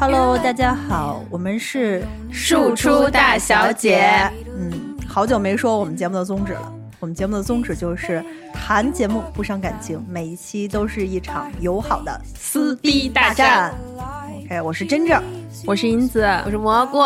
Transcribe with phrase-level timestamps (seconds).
[0.00, 4.30] Hello，大家好，我们是庶出大小姐。
[4.56, 6.72] 嗯，好久没说我们节目的宗旨了。
[7.00, 8.24] 我们节目的宗旨就是
[8.54, 13.74] 谈节目不伤感情，每一期都是一场友好的撕逼大战。
[14.44, 15.20] OK，我是真正，
[15.66, 16.98] 我是银子，我是蘑菇。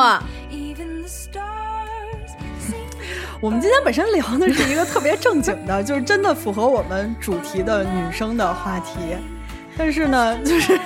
[3.40, 8.98] 我们今天本身聊的是一个特别正经的，就是真的符合我们主题的女生的话题。
[9.76, 10.78] 但是呢， 就是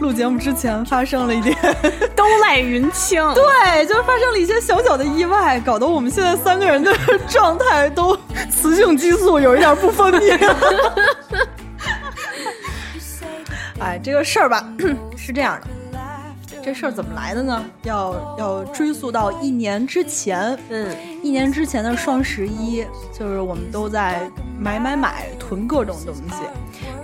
[0.00, 1.56] 录节目之前发生了一点，
[2.16, 3.22] 都赖云清。
[3.34, 6.94] 对，就是发生了一些小小的意外，搞得我们现在三个人的
[7.28, 8.16] 状态都
[8.50, 10.54] 雌性激素有一点不分泌。
[13.78, 14.66] 哎，这个事儿吧，
[15.16, 15.66] 是这样的。
[16.64, 17.64] 这事儿怎么来的呢？
[17.84, 20.88] 要要追溯到一年之前，嗯，
[21.26, 24.30] 一年之前的双十一，就是我们都在
[24.60, 26.44] 买买买，囤各种东西。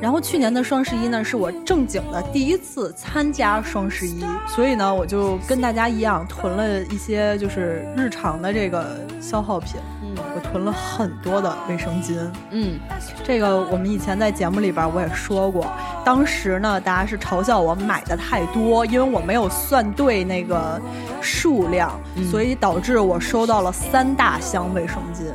[0.01, 9.81] 然后去年的双十一呢，是我正经的第一次参加双十一，所以呢，我就跟大家一样囤了一些就是日常的这个消耗品。
[10.17, 12.19] 我囤了很多的卫生巾，
[12.51, 12.79] 嗯，
[13.25, 15.67] 这个我们以前在节目里边我也说过，
[16.05, 20.81] 当时呢大家是嘲笑我买的太多，因为我没有算对那个
[21.21, 21.93] 数量，
[22.31, 25.33] 所以导致我收到了三大箱卫生巾，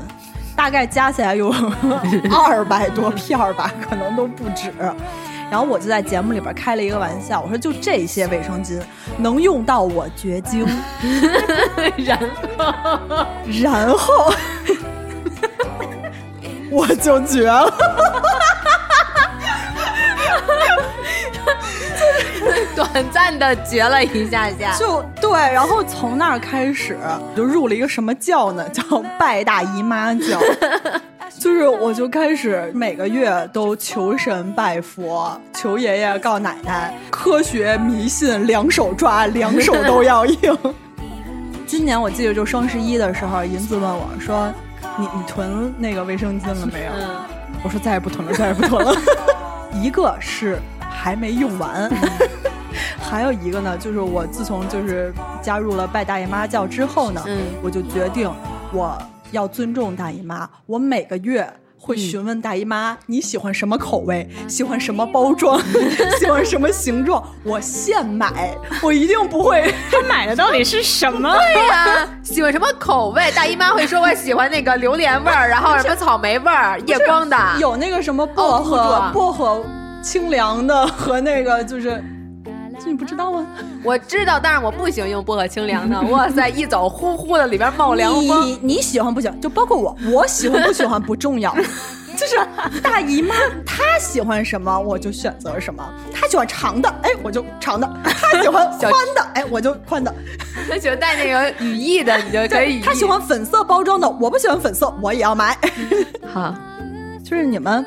[0.56, 1.54] 大概加起来有
[2.32, 4.72] 二百多片儿吧，可能都不止。
[5.50, 8.80] 然后我就在节目里边开了一个玩笑，我说就这些卫生巾
[9.18, 10.68] 能用到我绝经，
[11.98, 12.20] 然
[12.58, 13.26] 后
[13.62, 14.34] 然后。
[16.70, 17.66] 我就绝了，
[22.76, 27.00] 短暂的绝了一下下，就对，然后从那儿开始
[27.36, 28.68] 就入了一个什么教呢？
[28.70, 28.84] 叫
[29.18, 30.38] 拜大姨妈教，
[31.40, 40.58] 就是我就开始每个月都求神拜佛，求爷爷告奶奶，科学迷信两手抓，两手都 要硬。
[41.66, 44.52] 今年我记得就双十一的时候，银子问我说。
[45.00, 46.92] 你你囤那个卫生巾了没有？
[47.64, 48.96] 我说再也不囤了，再也不囤了。
[49.80, 51.88] 一个是还没用完，
[53.00, 57.24] 还有一个呢，就是我自从就是加入了拜大姨妈教之后呢，
[57.62, 58.32] 我就决定
[58.72, 58.98] 我
[59.32, 61.52] 要尊重大姨妈，我每个月。
[61.80, 65.62] 会询问大姨妈你喜欢什么口味，喜欢什么包装，
[66.20, 69.72] 喜欢什么形状，我现买，我一定不会。
[69.92, 71.32] 他买的到底是什么？
[71.38, 73.32] 对呀，喜欢什么口味？
[73.34, 79.64] 大姨妈会说我喜欢那个榴莲味儿，然后什么草莓味儿、夜光的，有那个什么薄荷、薄荷
[80.02, 82.04] 清凉的和那个就是。
[82.88, 83.46] 你不知道吗？
[83.84, 86.02] 我知道，但是我不喜欢用薄荷清凉的。
[86.04, 88.46] 哇塞，一走呼呼的，里边冒凉风。
[88.46, 89.40] 你你喜欢不喜欢？
[89.42, 91.54] 就包括我，我喜欢不喜欢不重要，
[92.18, 92.38] 就是
[92.82, 95.84] 大姨妈她喜欢什么，我就选择什么。
[96.14, 100.14] 她喜欢长的，哎，我就长的；她喜欢宽的，哎，我就宽的。
[100.70, 102.82] 她喜欢带那个羽翼的，你就 可以。
[102.82, 105.58] 她喜欢粉色包装的，我不喜欢粉色，我也要买。
[106.26, 106.54] 好，
[107.24, 107.86] 就是你们，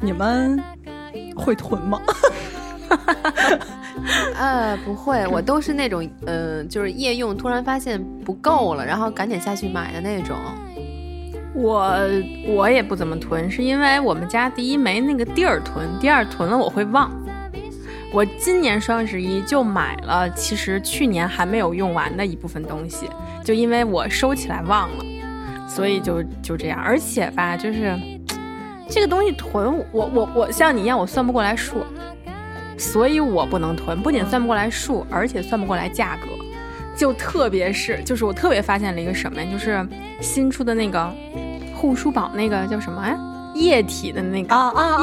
[0.00, 0.62] 你们
[1.36, 2.00] 会囤吗？
[4.36, 10.36] 呃，不会，我都是那种，嗯，就是夜用，突然发现不够了，然后赶紧下去买的那种。
[11.54, 11.96] 我
[12.48, 17.10] 我也不怎么囤，是因为我们家第一没那个地儿囤，第二囤了我会忘。
[18.12, 23.08] 我今年双十一就买了，其实去年还没有用完的一部分东西，
[23.44, 25.04] 就因为我收起来忘了，
[25.68, 26.80] 所以就就这样。
[26.80, 27.96] 而且吧，就是
[28.88, 31.84] 这个东西囤，我我我像你一样，我算不过来数。
[32.76, 36.28] 所以我不能囤，不仅算不过来数，而且算不过来价格。
[36.96, 39.50] 就特别是，就是我特别发现了一个什么呀？
[39.50, 39.84] 就是
[40.20, 41.12] 新出的那个
[41.74, 43.18] 护舒宝，那个叫什么呀？
[43.54, 44.54] 液体的那个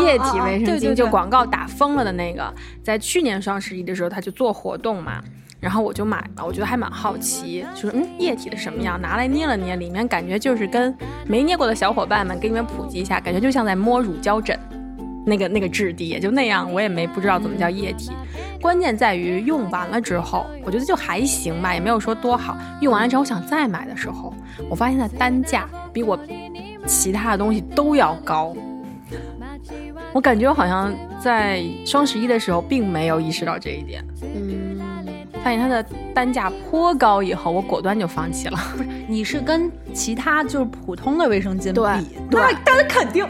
[0.02, 5.22] 液体卫生巾，就广告打疯了的那个，在去年双十一的时候，他就做活动嘛，
[5.60, 6.46] 然后我就买了。
[6.46, 9.02] 我觉得还蛮好奇，就是嗯，液体的什么样？
[9.02, 10.94] 拿来捏了捏，里面感觉就是跟
[11.28, 14.58] 没捏过的小伙伴们给你们普及一下，感觉就像在摸乳胶枕。
[15.26, 18.12] 那个那个质地也就那样，我也没不知道怎么叫液体。
[18.62, 22.56] 关键在于用完了之后，我觉得就还行吧，也没有说多好。
[22.80, 24.34] 用完了之后我想再买的时候，
[24.70, 26.18] 我发现它单价比我
[26.86, 28.56] 其他的东西都要高。
[30.14, 34.04] 我感觉我好像在双十一的时候并没有意识到这一点。
[34.22, 34.78] 嗯，
[35.44, 35.84] 发现它的
[36.14, 38.60] 单价颇高以后，我果断就放弃了。
[38.76, 43.26] 不是，你是跟其他就是普通的卫生巾比，那当然肯定。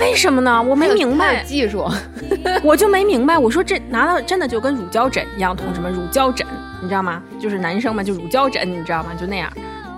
[0.00, 0.62] 为什么呢？
[0.62, 1.86] 我没明白技术，
[2.62, 3.38] 我就没明白。
[3.38, 6.46] 我说这拿到真的就跟乳胶枕一样，同什么乳胶枕，
[6.80, 7.22] 你知道吗？
[7.40, 9.10] 就是男生嘛，就乳胶枕，你知道吗？
[9.18, 9.50] 就那样。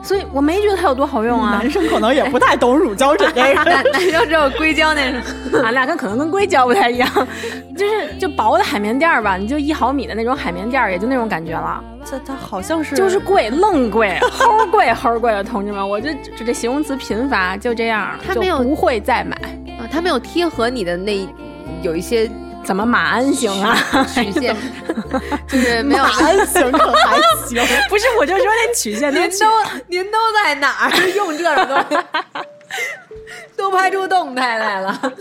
[0.02, 1.52] 所以我没觉得它有多好用啊。
[1.52, 3.64] 男生可能也不太懂乳胶枕这个。
[3.64, 5.20] 男 男生只有硅胶那种。
[5.62, 7.08] 俺俩跟可能跟硅胶不太一样，
[7.74, 11.82] 就是就薄的海绵垫儿吧，你就一毫米的那种海绵垫儿，也就那种感觉了。
[12.04, 19.34] 这它好像是就是 贵，愣贵，齁贵齁贵的，同志们，我就这这形容词贫乏，就这样，他没有就不会再买。
[19.94, 21.26] 啊，它没有贴合你的那
[21.82, 22.28] 有一些
[22.64, 23.76] 怎么马鞍型啊？
[24.12, 24.56] 曲线，
[25.46, 27.62] 就是没有马鞍型可还行。
[27.88, 29.46] 不是，我就说那曲线，您都
[29.88, 32.04] 您都在哪儿 用这个东西？
[33.56, 35.12] 都拍出动态来了。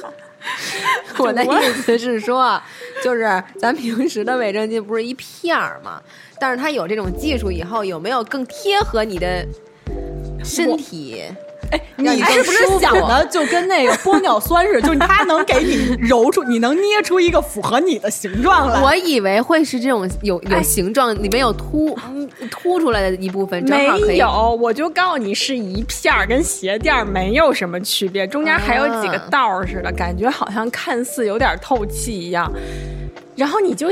[1.20, 2.60] 我的意思是说，
[3.04, 6.02] 就是咱平时的卫生巾不是一片儿吗？
[6.40, 9.46] 但是它有这种技术以后，有没有更贴合你的
[10.44, 11.24] 身体？
[11.74, 18.82] 哎，你是不是想的就跟那个 玻尿酸似的，就是它能给你揉出，你能捏出一个符合你的形状来？
[18.82, 24.08] 我以为会是这种有有形状，里面有凸嗯凸出来的一部分，正好可以。
[24.08, 32.52] 没有，我就告诉你是一片儿，跟鞋垫儿没有什么区别，中间还有几个啊道儿似的，感觉好像看似有点透气一样。
[33.36, 33.88] 然后你就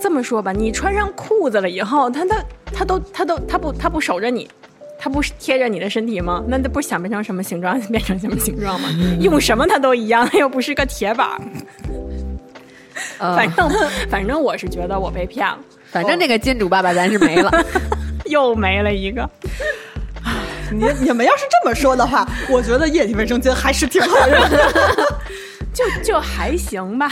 [0.00, 4.48] 这么说吧，你穿上裤子了以后，它它它都它都它不它不守着你。
[5.00, 6.44] 它不是贴着你的身体吗？
[6.46, 8.88] 那它不是想变成什么形状就变成什么形状吗？
[9.20, 11.28] 用什么它都一样，它又不是个铁板。
[13.18, 13.70] 呃反正
[14.10, 15.58] 反正我是觉得我被骗了，
[15.90, 17.50] 反正这个金主爸爸咱是没了。
[18.26, 19.28] 又没了一个。
[20.70, 24.72] 你你们要是这么说的话，我觉得液体卫生巾还是挺好用的。
[25.72, 27.08] 就就还行吧。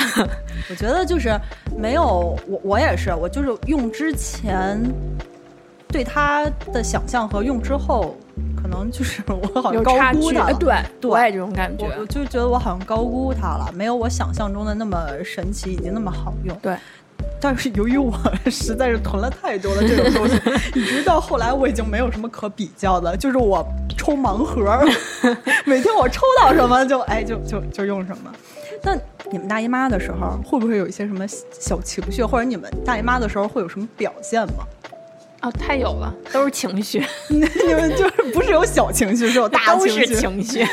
[0.71, 1.37] 我觉得就是
[1.77, 4.79] 没有我，我也是，我就是用之前
[5.89, 8.15] 对它的想象和用之后，
[8.61, 10.47] 可能就是我好像高估它了。
[10.47, 12.07] 哎对，对我也这种感觉我。
[12.07, 16.57] 就觉得我好像高估它了，没有我想象中的那么神奇以及那么好用。
[16.63, 16.77] 对，
[17.41, 18.13] 但是由于我
[18.51, 20.37] 实在是囤了太多的这种东西，
[20.79, 24.87] 以直到后来我已经没有什么可比较的，就是我抽盲盒儿，
[25.65, 28.31] 每天我抽到什么就哎就就就用什么。
[28.85, 28.95] 那
[29.33, 34.65] 你们大姨妈的时候会不会有一些什么小情绪，或者你们大姨妈的时候会有什么表现吗？
[35.41, 37.39] 哦，太有了，都是情绪， 你
[37.73, 40.07] 们就是不是有小情绪，是有大情绪。
[40.07, 40.67] 是情绪。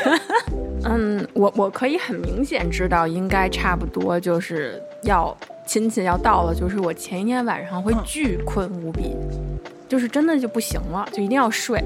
[0.84, 5.36] 嗯，我我可以很明显知道，应该差不多就是要
[5.66, 9.14] 亲戚要到了，就是我前一天晚上会嗯巨困无比，
[9.88, 11.82] 就是真的就不行了，就一定要睡。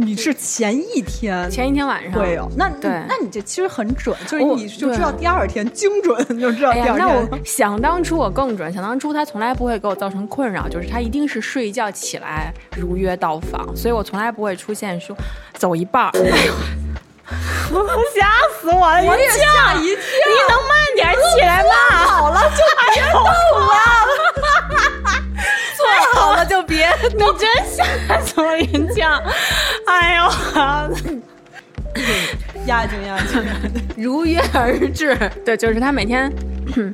[0.00, 2.12] 你是前一天前一天晚上。
[2.12, 2.90] 会有，那对。
[3.06, 15.16] 那你这其实很准，就是你就知道第二天精准，你就知道第二那我想当初我更准，想当初他从来不会给我造成困扰，就是他一定是睡一觉起来如约到访，所以我从来不会出现说
[15.54, 16.54] 走一半儿，哎呦，
[18.14, 18.28] 吓
[18.60, 19.04] 死我了！
[19.04, 21.70] 我也吓一跳，你能慢点起来吗？
[22.06, 22.56] 好了就
[22.94, 23.28] 别动了。
[26.50, 29.08] 就别你真吓死我一跳！
[29.86, 30.22] 哎呦，
[32.66, 33.40] 压惊压惊，
[33.96, 35.16] 如约而至。
[35.44, 36.28] 对，就是他每天。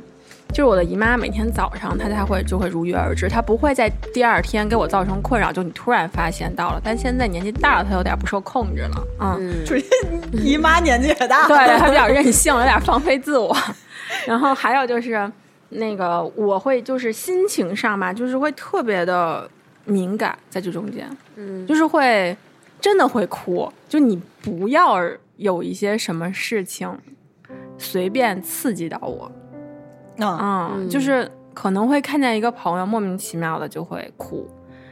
[0.53, 6.81] 就是我的姨妈每天早上她才会就会如约而至，她不会在第二天给我造成困扰，就你突然发现到了。
[6.81, 9.83] 但现在年纪大了，她有点不受控制了，嗯，嗯，就是
[10.31, 13.55] 姨妈年纪也大了，对，她比较任性，有点放飞自我。
[14.25, 15.29] 然后还有就是
[15.69, 19.49] 那个我会就是心情上吧，就是会特别的
[19.85, 21.65] 敏感，在这中间，嗯。
[21.67, 22.35] 就是会
[22.79, 24.97] 真的会哭，就你不要
[25.35, 26.89] 有一些什么事情
[27.77, 29.31] 随便刺激到我。
[30.17, 30.89] 嗯，嗯，嗯。
[30.89, 34.49] 就是可能会看见一个朋友莫名其妙的就会哭，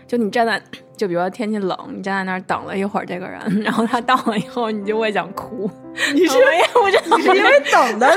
[0.08, 0.62] 就你站在，
[0.96, 5.70] 就比如说天气冷，你站在那儿等了一会儿这个人， 然后他到了以后，你就会想哭。
[6.14, 8.08] 你是 我也不知道，你是因为等的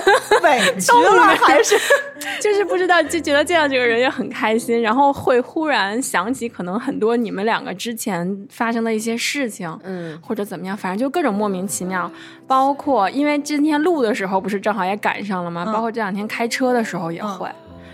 [0.42, 1.76] 委屈了， 还是
[2.40, 12.10] 就是不知道，就觉得见到这个人也很开心，然后会忽然想起可能很多你们两个之前发生的一些事情，嗯或者怎么样，反正就各种莫名其妙。
[12.46, 15.64] 包括因为今天录的时候不是正好也赶上了吗？
[15.66, 17.48] 嗯包括这两天开车的时候也会。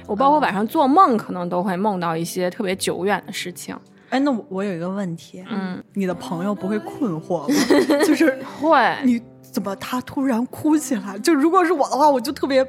[0.07, 3.77] 我包括晚上做梦，可能都会梦到一些特别久远的事情。
[4.11, 7.55] 哎，那我我有一个问题，嗯，你的朋友不会困惑吗？
[8.05, 11.19] 就是会，你怎么他突然哭起来？
[11.19, 12.65] 就如果是我的话，我就特别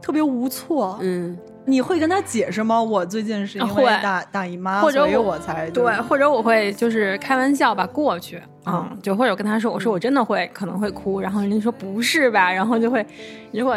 [0.00, 0.98] 特别无措。
[1.02, 2.80] 嗯，你会跟他解释吗？
[2.80, 13.04] 我最近是因为会大大姨妈，或者所以我我才对，或者我会就是开玩笑吧过去，嗯，嗯就或者跟他说，我说我真的会可能会哭，然后人家说不是吧，然后就会
[13.52, 13.76] 如果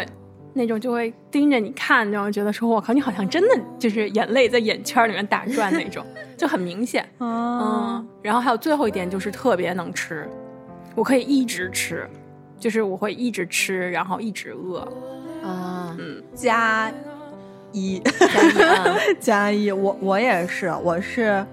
[0.54, 6.06] 那种就会盯着你看，然后觉得说我靠，你好像真的就是眼泪在眼圈里面打转那种，
[6.38, 10.28] 就很明显，啊 嗯，然后还有最后一点就是特别能吃，
[10.96, 12.10] 我可以一直吃，
[12.60, 14.80] 就是我会一直吃，然后一直饿，
[15.44, 15.96] 啊，
[16.34, 16.92] 加
[17.72, 18.00] 一。
[18.00, 21.46] 加一啊 加一，我我也是，我是，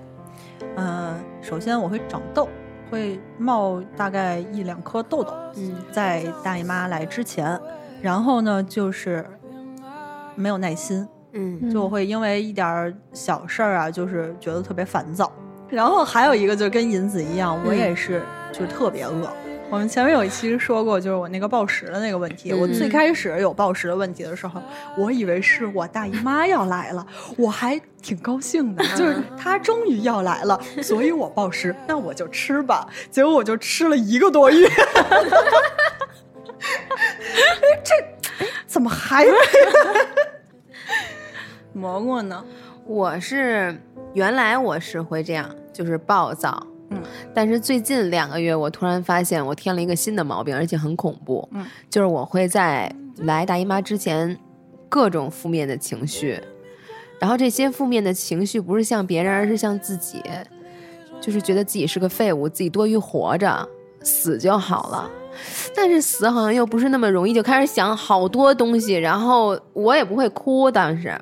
[0.77, 2.49] 嗯、首先我会长痘，
[2.91, 5.77] 会冒大概一两颗痘痘，嗯。
[5.93, 7.59] 在大姨妈来之前，
[8.01, 9.25] 然后呢就是
[10.35, 11.71] 没有耐心，嗯。
[11.71, 15.33] 就会因为一点儿小事儿啊，就是觉得特别烦躁。
[15.69, 19.31] 然后还有一个就是跟银子一样，我也是就是特别饿。
[19.71, 22.55] 我们前面有一期说过，就是我那个暴食的那个问题。
[22.55, 24.63] 我最开始有暴食的问题的时候，
[24.97, 32.89] 我以为是我大姨妈要来了，我还挺高兴的，就是她终于要来了，所以我暴食，那我就吃吧。
[33.11, 34.67] 结果我就吃了一个多月，
[37.85, 37.95] 这
[38.45, 39.33] 哎怎么还没？
[41.73, 42.45] 蘑菇呢？
[42.85, 43.79] 我是
[44.15, 47.01] 原来我是会这样，就是暴躁，嗯，
[47.35, 54.37] 但是最近两个月，我突然发现我添了一个新的毛病，而且很恐怖，嗯，就是我会在来大姨妈之前，
[54.89, 56.41] 各种负面的情绪，
[57.21, 60.23] 然后这些负面的情绪不是像别人，而是像自己，
[61.21, 63.69] 就是觉得自己是个废物，自己多余活着，
[64.03, 65.11] 死就好了。
[65.75, 71.19] 但是死好像又不是那么容易，就开始想好多东西，然后我也不会哭，当时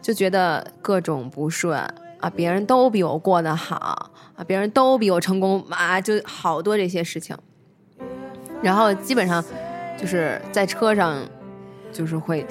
[0.00, 1.78] 就觉得各种不顺
[2.20, 7.36] 啊，别人都比我过得好啊，别人都比我成功啊，就好多这些事情。
[8.62, 9.44] 然后基本上
[9.98, 11.18] 就是在车上，
[11.92, 12.46] 就是会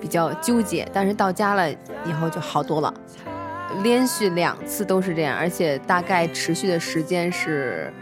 [0.00, 1.70] 比较纠结，但是到家了
[2.04, 2.92] 以后就好多了。
[3.82, 7.92] 连续两次都是这样，而且大概持续的时间是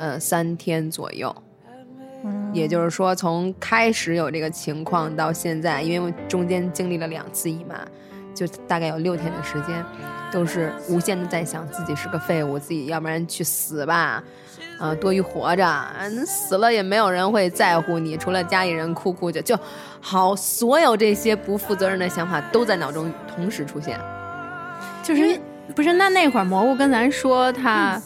[0.00, 1.32] 呃三天左右。
[2.52, 7.76] 也就是说，从开始有这个情况到现在，因为我中间经历了两次姨妈，
[8.34, 9.82] 就大概有六天的时间，
[10.30, 14.22] 都是无限的在想自己是个废物，自己要不然去死吧，
[14.78, 15.64] 啊、多余活着，
[15.98, 19.58] 嗯，死了也没有人会在乎你，除了家里人哭哭就就
[20.02, 23.98] 好，所有这些不负责任的想法都在脑中同时出现。
[25.02, 25.40] 就是
[25.74, 27.98] 不是那那会儿蘑菇跟咱说他。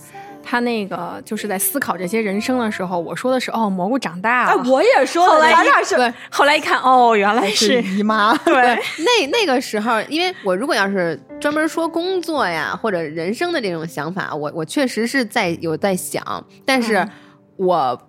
[0.45, 4.63] 他那个就是在思考这些人生的时候，我说的是哦，蘑菇长大哎，了。
[4.71, 8.37] 我也说了，后来一咱俩是，后来一看哦，原来是 姨妈。
[8.45, 8.55] 对，
[8.99, 16.23] 那那个时候，因为我如果要是专门说工作呀或者人生的这种想法，我我确实是在有在想，
[16.65, 17.11] 但是嗯
[17.57, 18.09] 我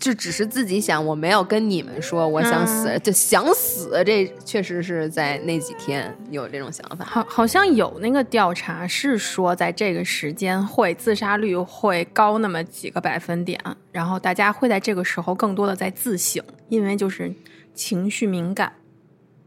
[0.00, 3.00] 就只是自己想，我没有跟你们说我想死，嗯。
[3.02, 7.04] 就想死，这确实是在那几天有这种想法。
[7.04, 13.60] 好，好像有那个调查是说，在这个时间会自杀率会高那么几个百分点，
[13.92, 17.30] 然后大家会在这个时候更多的在自省，因为就是
[17.74, 18.72] 情绪敏感，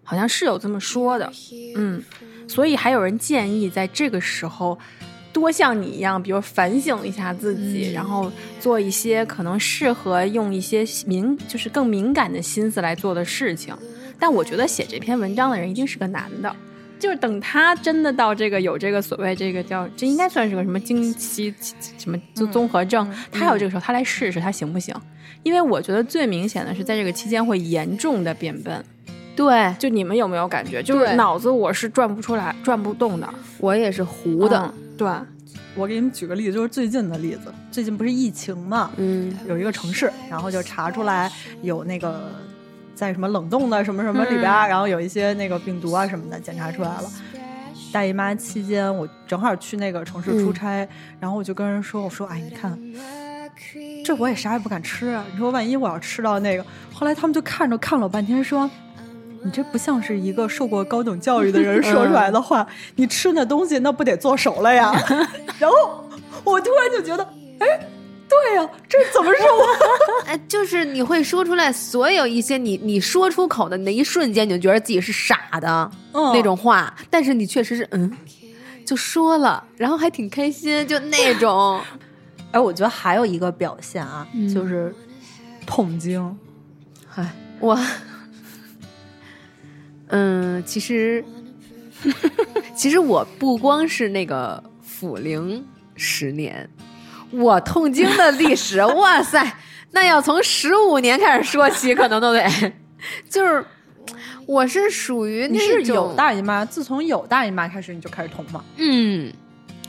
[0.03, 1.31] 好像是有这么说的，
[1.75, 2.03] 嗯，
[2.48, 4.77] 所以还有人建议在这个时候
[5.34, 13.75] 多像你一样，比如反省一下自己，然后做一些可能适合用一些敏，就是更敏感的心思来做的事情。
[14.20, 16.56] 但我觉得写这篇文章的人一定是个男的，
[17.00, 21.54] 就是等他真的到这个有这个所谓这个叫这应该算是个什么经期
[21.98, 24.96] 什么就综合症，他有这个时候他来试试他行不行？
[25.42, 28.82] 因为我觉得最明显的是在这个期间会严重的变笨。
[29.36, 29.74] 对。
[29.80, 37.53] 就你们有没有感觉，就是脑子我是转不出来、转不动的，我也是糊的，嗯对，我给你们举个例子，就是最近的例子。
[37.72, 41.31] 最近不是疫情嘛，嗯有一个城市，然后就查出来
[41.62, 42.31] 有那个
[42.95, 47.12] 在什么冷冻的什么什么里边儿，然后有一些那个病毒啊什么的检查出来了。
[47.91, 50.88] 大姨妈期间，我正好去那个城市出差，
[51.19, 52.75] 然后我就跟人说：“我说，哎，你看，
[54.03, 55.24] 这我也啥也不敢吃啊。
[55.31, 58.69] 你说万一我要吃到那个，后来他们就看着看了我半天，说
[59.44, 64.92] ：‘你这不像是一个受过高等教育的人 说出来的话，你吃那东西那不得做熟了呀？
[65.60, 66.04] ’然后
[66.44, 67.24] 我突然就觉得，
[67.60, 67.68] 哎，
[68.30, 70.26] 对呀、这怎么是我？
[70.28, 78.12] 哎，就是你会说出来所有一些你你说出口的那一瞬间，你就觉得自己是傻的、嗯那种话，但是你确实是嗯，
[78.86, 81.80] 就说了，然后还挺开心，就那种。
[82.52, 84.94] 哎，我觉得还有一个表现啊，嗯就是
[85.66, 86.38] 痛经。
[87.16, 87.78] 哎，我，
[90.15, 91.25] 嗯，其实，
[92.75, 95.65] 其实我不光是那个辅龄
[95.96, 96.70] 十年，
[97.32, 99.58] 我痛经的历史，哇塞，
[99.89, 102.48] 那要从十五年开始说起，可能都得，
[103.27, 103.65] 就是
[104.46, 108.63] 我是属于那你是有种大姨妈，自从有大姨妈开始你就开始痛吗？
[108.77, 109.34] 嗯，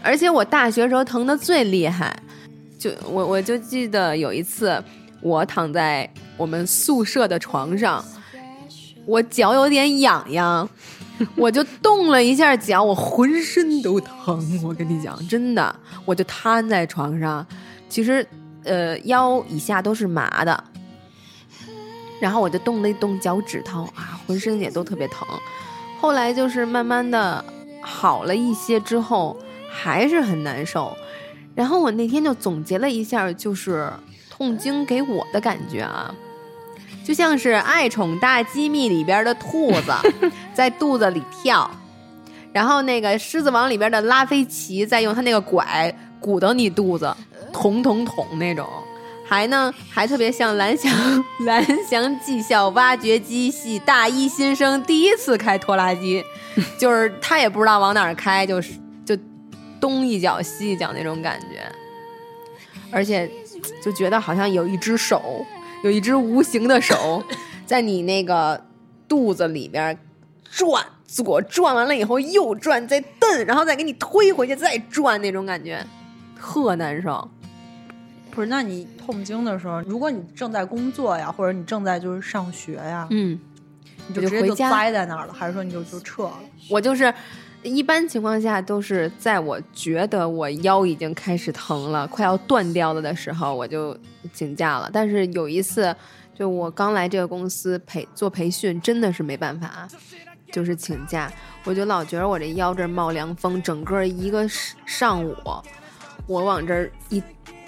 [0.02, 2.16] 而且我大学时候疼的最厉害，
[2.78, 4.82] 就我我就记得有一次，
[5.20, 8.02] 我躺在我们宿舍的床上，
[9.06, 10.68] 我脚有点痒痒，
[11.36, 14.60] 我就动了一下脚，我浑身都疼。
[14.64, 17.46] 我跟你讲，真的，我就瘫在床上，
[17.88, 18.26] 其实
[18.64, 20.64] 呃腰以下都是麻的，
[22.20, 25.26] 然后我就动了一动脚趾头啊，浑身也都特别疼。
[26.00, 27.44] 后来就是慢慢的
[27.80, 29.36] 好了一些之后，
[29.68, 30.96] 还是很难受。
[31.54, 33.88] 然后我那天就总结了一下，就是
[34.28, 36.12] 痛经给我的感觉啊，
[37.04, 39.92] 就像是《爱宠大机密》里边的兔子
[40.54, 41.70] 在肚子里跳，
[42.52, 47.14] 然后那个《狮子王》里边的拉菲奇在用他那个拐鼓捣你肚子，
[47.52, 48.66] 捅捅捅那种。
[49.26, 50.92] 还呢，还特别像蓝翔
[51.46, 56.22] 蓝翔技校挖掘机系大一新生第一次开拖拉机，
[56.78, 58.72] 就是他也不知道往哪儿开，就是
[59.04, 59.16] 就
[59.80, 61.62] 东一脚西一脚那种感觉，
[62.90, 63.30] 而且
[63.82, 65.44] 就觉得好像有一只手，
[65.84, 67.22] 有一只无形的手
[67.66, 68.58] 在你那个
[69.06, 69.96] 肚子里边
[70.50, 75.84] 转，左转完了以后右转再蹬，然后再给你推回去再转那种感觉，
[76.40, 77.28] 特难受。
[78.30, 83.38] 不是，那你痛经的时候，如果你正在工作呀，或者你正在就是上学呀，嗯，
[84.08, 86.38] 你就直接就栽在那儿了，还是说你就就撤了？
[86.70, 87.12] 我就是
[87.64, 93.96] 一般情况下都是在我觉得我腰已经开始疼了，快要断掉了的时候，我就
[94.32, 94.88] 请假了。
[94.92, 95.94] 但是有一次，
[96.34, 99.88] 就我刚来这个公司培做培训，真的是没办法，
[100.52, 101.32] 就是请假，
[101.64, 104.46] 我就老觉得我这腰这冒凉风，整个一个
[104.86, 105.34] 上午，
[106.26, 107.20] 我往这儿一。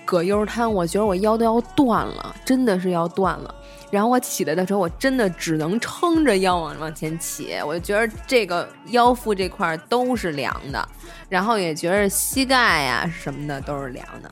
[0.08, 3.52] 葛优瘫，我觉得我腰都要断了，真的是要断了。
[3.90, 10.88] 然后我起来的时候，我真的只能撑着腰往往前起，我就觉得这个腰腹这块都是凉的，
[11.28, 14.30] 然后也觉得膝盖呀什么的都是凉的。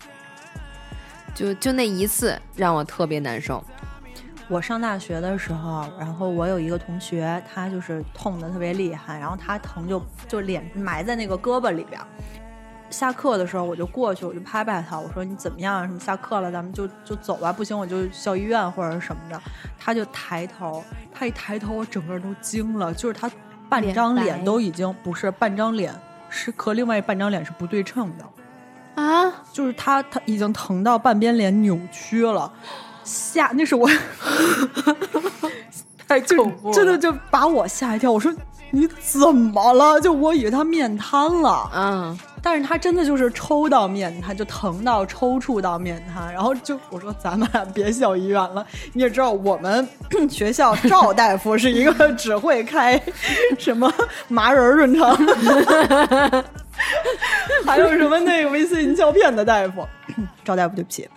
[1.35, 3.63] 就就那一次让我特别难受。
[4.47, 12.01] 我上大学的时候，然后我有一个同学，他就是痛的特别厉害，然后他疼就就脸埋在那个胳膊里边。
[12.91, 15.85] 下课的时候，我就过去，我就拍拍他，我说你怎么样？
[15.87, 17.53] 什么下课了，咱们就就走吧。
[17.53, 19.41] 不行，我就校医院或者什么的。
[19.79, 23.31] 他就抬头，他一抬头，我整个人都惊了，就是他
[23.69, 25.93] 半张脸都已经不是半张脸，
[26.29, 29.33] 是和另外半张脸是不对称的啊！
[29.53, 32.53] 就是他他已经疼到半边脸扭曲了，
[33.03, 33.50] 吓！
[33.55, 33.88] 那是我
[36.07, 38.12] 太恐怖，真的就把我吓一跳。
[38.12, 38.33] 我说
[38.70, 40.01] 你怎么了？
[40.01, 42.18] 就我以为他面瘫了，嗯。
[42.46, 48.64] 但是他真的就是抽到面瘫，就疼到抽搐到面瘫，然后就我说咱们俩别校医院了。
[48.92, 49.88] 你也知道我们
[50.28, 53.00] 学校赵大夫是一个只会开
[53.59, 53.90] 什么
[54.28, 55.16] 麻仁润肠，
[57.64, 59.88] 还有什么那个维 C 胶片的大夫，
[60.44, 61.09] 赵大夫对不起。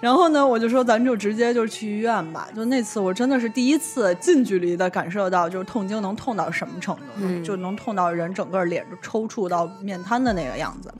[0.00, 2.48] 然后呢，我就说咱就直接就去医院吧。
[2.54, 10.92] 就那次，我真的是第一次近距离的感受到，就是痛经能痛到什么程度，就能痛到人整个脸就抽搐到面瘫的那个样子。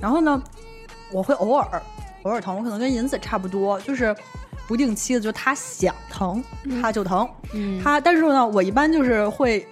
[0.00, 0.42] 然后呢，
[1.10, 1.82] 我会偶尔
[2.22, 4.14] 偶尔疼，我可能跟银子差不多，就是
[4.66, 6.42] 不定期的，就他想疼
[6.80, 7.28] 他就疼，
[7.82, 9.66] 他但是呢，我一般就是会。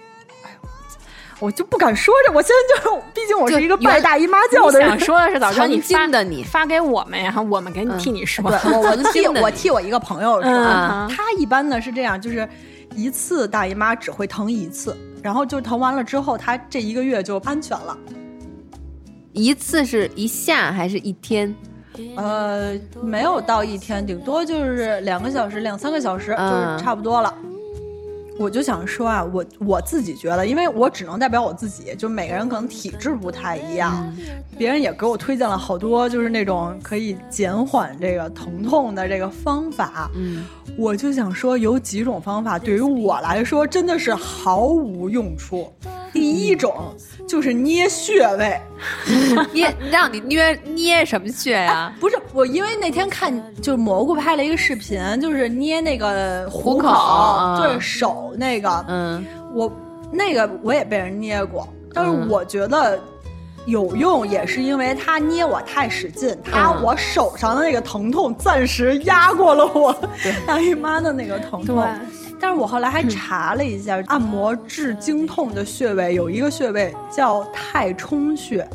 [1.43, 4.87] 我就不敢说这，我现在就是，毕竟我是一个拜大姨妈教的人。
[4.87, 8.45] 想说的是，早知道你发的你发给我们呀，我们给你替你说。
[8.71, 12.47] 我我替我替我一个朋友说，他一般呢是这样，就是
[12.95, 17.97] 一次大姨妈只会疼一次，然后就疼完了之后，他这一个月就安全了。
[19.33, 21.53] 一次是一下还是一天？
[22.15, 27.33] 呃，没有到一天，顶多就是两个小时、两三个小时，就是差不多了。
[28.39, 34.11] 我就想说啊，我我自己觉得，因为我只能代表我自己，就每个人可能体质不太一样，
[34.57, 40.09] 别人也给我推荐了好多，就是那种可以减缓这个疼痛的这个方法。
[40.15, 40.45] 嗯，
[40.77, 45.71] 我就想说，有几种方法对于我来说真的是毫无用处。
[46.11, 46.95] 第一种
[47.27, 48.61] 就是捏穴位，
[49.51, 51.91] 捏让你捏捏什么穴呀？
[51.99, 57.79] 不是我，因为那天看就是蘑菇拍了一个视频，就是捏那个虎口，就是
[58.23, 58.85] 手那个。
[58.87, 59.71] 嗯，我
[60.11, 62.99] 那个我也被人捏过，但是我觉得
[63.65, 69.95] 有用，也是因为他捏我太使劲，他我手上的那个疼痛暂时压过了我
[70.45, 71.83] 大姨妈的那个疼痛。
[72.39, 78.67] 但是我后来还查了一下，按摩治经痛的穴位有一个穴位叫太冲穴，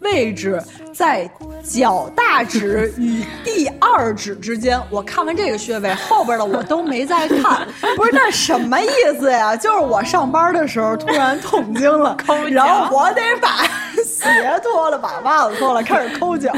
[0.00, 1.30] 位置在
[1.62, 4.80] 脚大指与第二指之间。
[4.90, 7.66] 我看完这个穴位，后边的我都没再看。
[7.96, 9.56] 不是那什么意思呀？
[9.56, 12.16] 就是我上班的时候突然痛经了，
[12.50, 13.64] 然后我得把
[14.04, 16.52] 鞋脱了，把袜子脱了，开始抠脚。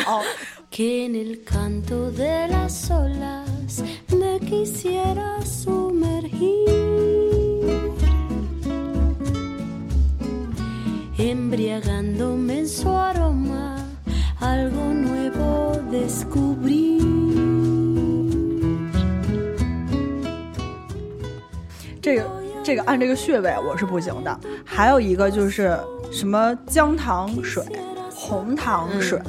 [22.02, 22.30] 这个
[22.64, 25.78] 这个按这个穴位我是不行的，还有一个就是
[26.10, 27.64] 什么姜糖水、
[28.12, 29.20] 红糖水。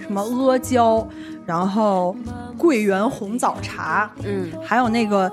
[0.00, 1.06] 什么阿胶，
[1.46, 2.16] 然后
[2.56, 5.30] 桂圆红枣茶，嗯，还有那个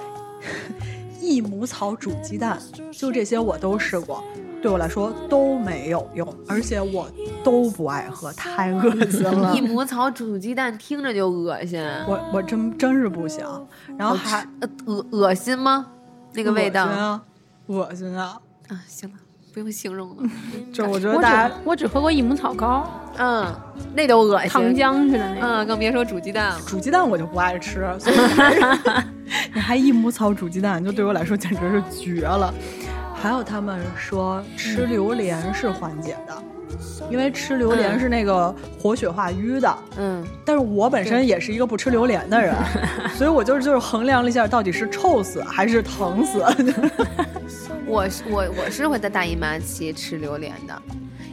[1.21, 2.57] 益母草煮鸡蛋，
[2.91, 4.23] 就这些我都试过，
[4.65, 7.07] 对我来说都没有用，而且我
[7.43, 9.61] 都不爱喝，太恶心了益。
[9.61, 13.45] 母草煮鸡蛋听着就恶心，我我真真是不行，
[13.95, 15.85] 然后还呃恶恶心吗？
[16.33, 17.21] 那个味道恶心啊，
[17.67, 18.39] 恶心啊！
[18.69, 19.15] 啊，行了，
[19.53, 20.23] 不用形容了。
[20.73, 23.45] 就我觉得大家只我只喝过益母草膏，嗯，
[23.93, 24.49] 那都恶心。
[24.49, 25.47] 糖浆似的那个。
[25.47, 26.59] 嗯，更别说煮鸡蛋了。
[26.65, 27.87] 煮鸡蛋我就不爱吃，
[29.53, 32.51] 你还益母草煮鸡蛋，就对我来说简直是绝了。
[33.25, 36.43] 还有他们说吃榴莲是缓解的，
[37.09, 39.77] 因为吃榴莲嗯是那个活血化瘀的。
[39.97, 42.55] 嗯，但是我本身也是一个不吃榴莲的人，
[43.17, 46.45] 所以我就是就是衡量了一下，到底是臭死还是疼死。
[47.87, 50.79] 我是我我是会在大姨妈期吃榴莲的，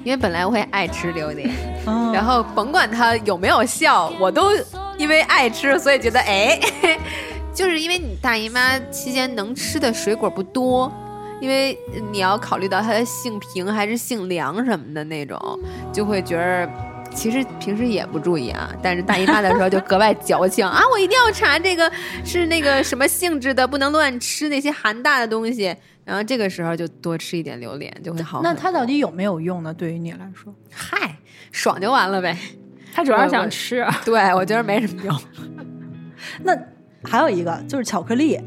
[0.02, 1.50] 因为本来我也爱吃榴莲，
[1.87, 4.44] 嗯 然后甭管它有没有效，我都
[4.96, 6.59] 因为爱吃，所以觉得哎，
[7.52, 10.90] 就是因为你大姨妈期间能吃的水果不多。
[11.42, 11.76] 因为
[12.12, 15.37] 你要考虑到他的性平还是姓梁什么的那种，
[15.92, 16.70] 就会觉得
[17.12, 20.81] 其实平时也不注意啊，但是大姨妈的时候就格外矫情啊！
[20.92, 21.90] 我一定要查这个
[22.24, 25.74] 是那个什么性质的，不能乱吃那些寒大的东西。
[26.05, 28.40] 然后这个时候就多吃一点榴莲，就会好。
[28.40, 29.74] 那它到底有没有用呢？
[29.74, 31.16] 对于你来说，嗨，
[31.50, 32.38] 爽就完了呗。
[32.94, 35.20] 他主要是想吃，对，我觉得没什么用。
[36.44, 36.57] 那
[37.02, 38.38] 还有一个就是巧克力，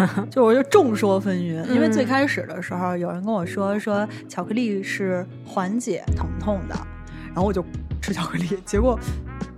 [0.30, 6.74] 就我就众说纷纭，因为最嗯开始的时候有人跟我说说巧克力是缓解疼痛的，
[7.28, 7.64] 然后我就
[8.00, 8.98] 吃巧克力，结果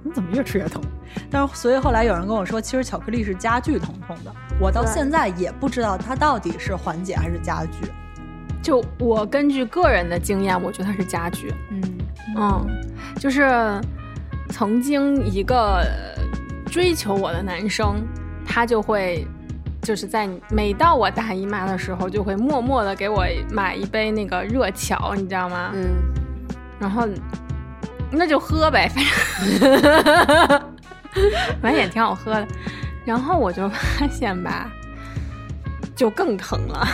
[0.03, 0.83] 你怎么越吃越疼？
[1.31, 7.91] 但是所以后来有人跟我说，其实巧克力是加剧疼痛的，我到现在也不知道它到底是缓解还是加剧。
[8.63, 11.53] 就我根据个人的经验，我觉得它是加剧。
[11.71, 11.83] 嗯
[12.37, 12.67] 嗯，
[13.19, 13.81] 就是
[14.51, 15.83] 曾经一个
[16.67, 18.07] 追求我的男生，
[18.45, 19.27] 他就会
[19.83, 25.71] 就是在每到我大姨妈的时候，就会默默的给我买一杯那个热巧，你知道吗？
[25.75, 25.89] 嗯，
[26.79, 27.07] 然后
[28.11, 30.63] 那就喝呗，反正
[31.63, 32.47] 反正也挺好喝的。
[33.05, 34.71] 然后我就发现吧，
[35.97, 36.87] 就更疼了。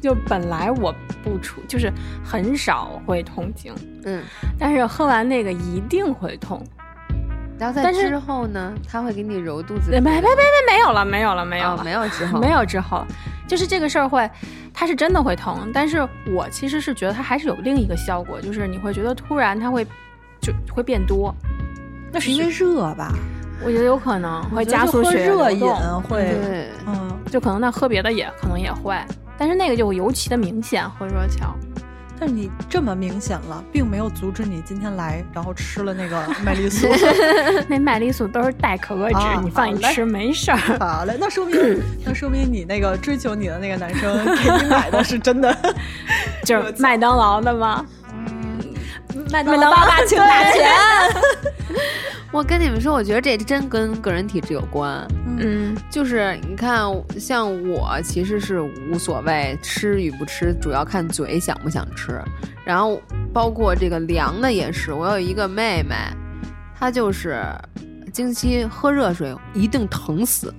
[0.00, 1.92] 就本来我不出，就是
[2.24, 3.74] 很少会痛经，
[4.04, 4.22] 嗯，
[4.58, 6.64] 但是喝完那个一定会痛。
[7.58, 10.00] 然后在但是之后呢，他会给你揉肚子没。
[10.00, 13.04] 没没没没有了，没有了，没有没有之后，没有之后，
[13.48, 14.30] 就是这个事儿会，
[14.72, 19.84] 它是真的会疼，但是我其实是觉得它还是有另一个效果，就是你会觉得突然它会
[20.40, 21.34] 就会变多，
[22.12, 23.12] 那是因为热吧？
[23.64, 25.66] 我觉得有可能会加速血液热饮，
[26.08, 27.08] 会，对，嗯。
[27.28, 28.96] 就可能那喝别的也可能也会，
[29.36, 31.54] 但是那个就尤其的明显喝热巧。
[32.20, 36.88] 但是你这么明显了，并没有阻止你今天来，然后吃了那个 麦丽素。
[37.68, 40.58] 那麦丽素都是代可可脂，啊你放一吃没事儿。
[40.80, 41.56] 好嘞，那说明
[42.04, 45.56] 那说明你那个追求你的那个男生给你买的是真的。
[46.44, 47.84] 就是麦当劳的吗？
[49.30, 50.68] 麦麦当劳爸爸请打钱。
[52.32, 55.06] 我跟你们说，我觉得这真跟个人体质有关。
[55.38, 56.82] 嗯，就是你看，
[57.18, 62.20] 像我其实是无所谓吃与不吃，主要看嘴想不想吃。
[62.64, 63.00] 然后
[63.32, 65.94] 包括这个凉的也是，我有一个妹妹，
[66.78, 67.42] 她就是
[68.12, 70.52] 经期喝热水一定疼死，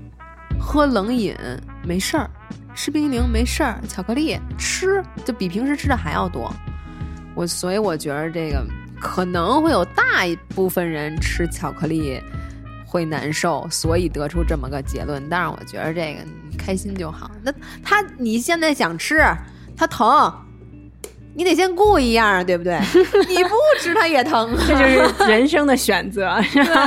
[0.60, 1.36] 喝冷饮
[1.84, 2.30] 没事儿，
[2.74, 6.52] 吃冰激凌没事儿，巧克力吃就比平时吃的还要多。
[7.36, 8.66] 我所以我觉得这个
[9.00, 12.22] 可能会有大一部分人吃巧克力
[12.86, 15.24] 会难受，所以得出这么个结论。
[15.30, 17.32] 但是我觉得这个你开心就好。
[17.44, 17.52] 那
[17.84, 19.24] 他你现在想吃，
[19.78, 20.34] 他疼，
[21.34, 22.80] 你得先顾一样啊，对不对？
[23.30, 24.64] 你不吃他也疼啊。
[24.68, 26.42] 这就是人生的选择。
[26.44, 26.86] 是吧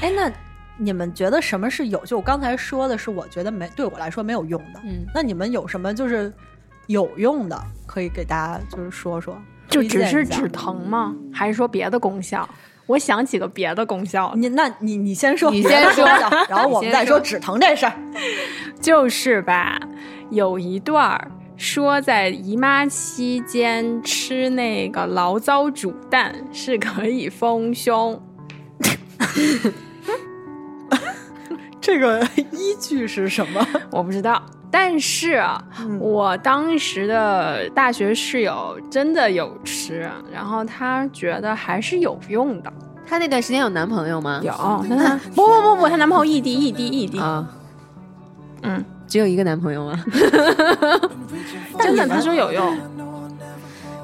[0.00, 0.32] 哎，那
[0.76, 2.04] 你们觉得什么是有？
[2.06, 4.80] 就我刚才说的是，我觉得没对我来说没有用的。
[4.84, 6.32] 嗯，那你们有什么就是
[6.86, 9.36] 有用的，可以给大家就是说说？
[9.68, 11.14] 就只是止疼吗？
[11.32, 12.48] 还是说别的功效？
[12.86, 16.06] 我想起个别的功效，你那你你先说，你先说
[16.48, 17.92] 然后我们再说止疼这事儿。
[18.80, 19.78] 就是吧，
[20.30, 28.20] 有一段儿说在姨妈期间吃那个醪糟煮蛋是可以丰胸。
[31.80, 33.66] 这个依据是什么？
[33.90, 42.72] 我不知道，但是啊嗯我当时的大学室友真的有吃，然后她觉得还是有用的。
[43.06, 44.40] 她那段时间有男朋友吗？
[44.44, 47.48] 有，她男不不不不，她男朋友异地异地异地，啊，
[48.62, 50.04] 嗯，只有一个男朋友吗？
[51.78, 52.76] 真的，她说有用。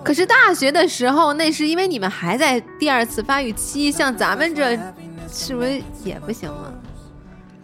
[0.03, 4.79] 可是大学的时候，那是因为你们还在第二次发育期，像咱们这
[5.31, 6.73] 是不是也不行了？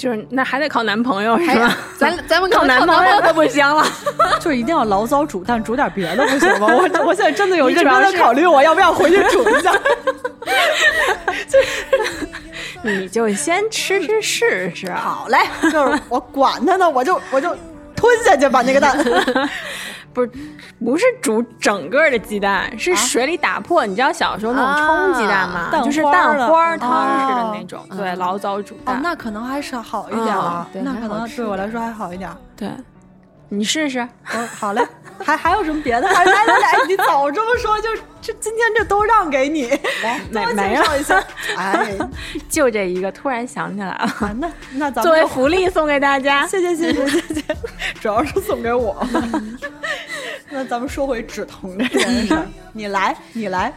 [0.01, 1.77] 就是那还得靠男朋友是还吧？
[1.99, 3.85] 咱咱们靠男朋友都不行了。
[4.41, 6.69] 就是一定要醪糟煮，但煮点别的不行吗？
[6.71, 9.71] 我我现在真的有认真的考虑，我要不要回去煮一下？
[12.83, 14.91] 你就先吃吃试试。
[14.93, 15.37] 好嘞，
[15.71, 17.55] 就是我管他呢，我就我就
[17.95, 18.97] 吞下去把那个蛋。
[20.13, 20.31] 不是
[20.85, 23.87] 不是煮整个的鸡蛋，是水里打破。
[23.87, 25.71] 你知道小时候那种冲鸡蛋吗？
[25.73, 27.87] 啊就是蛋花汤似的哦那种。
[27.97, 32.31] 对，老早煮哦蛋。，那可能还是好一点啊，嗯对那可能对我来说还好一点。
[32.57, 32.69] 对，
[33.51, 34.07] 你试试。
[34.33, 34.87] 我好嘞，
[35.19, 36.07] 还还有什么别的？
[36.09, 37.89] 来来来，你早这么说，就
[38.23, 39.67] 这今天这都让给你，
[40.03, 41.25] 来多没没了介绍一下。
[41.57, 41.99] 哎，
[42.49, 46.47] 就这一个，突然想起来了，啊那 那咱们作为福利送给大家。
[46.47, 47.57] 谢谢谢谢谢谢，
[48.01, 49.05] 主要是送给我。
[50.49, 53.73] 那咱们说回止疼这件事儿，你来你来，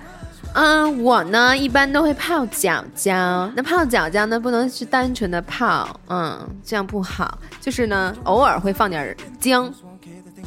[0.53, 3.51] 嗯，我呢一般都会泡脚胶。
[3.55, 7.37] 那泡脚胶呢，不能是单纯的泡，嗯，这样不好。
[7.59, 9.73] 就是呢，偶尔会放点姜。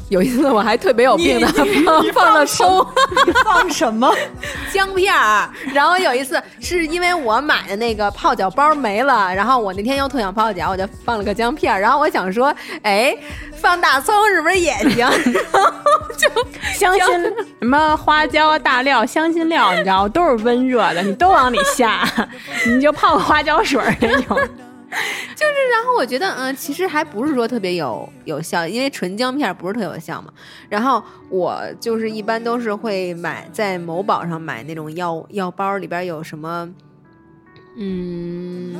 [0.09, 2.87] 有一次我还特别有病的你 你放放了葱
[3.27, 4.13] 你放什么？
[4.73, 13.17] 姜片儿，然后有一次是因为我买的那个泡脚包没了，然后我那天又特想泡脚，我就放了个姜片儿，然后我想说，哎，
[13.57, 14.99] 放大葱是不是也行？
[14.99, 15.73] 然后
[16.17, 16.29] 就
[16.73, 17.23] 香辛
[17.61, 22.05] 什么花椒啊、大料、香辛料，你知道都是温热的，你都往里下，
[22.67, 24.39] 你就泡个花椒水儿那种。
[25.37, 30.33] 就是，然后我觉得，嗯，其实还不是说特别有有效，因为纯姜片不是特有效嘛。
[30.69, 36.69] 然后我就是一般都是会买在某宝上买那种药药包，里边有什么，
[37.77, 38.75] 嗯，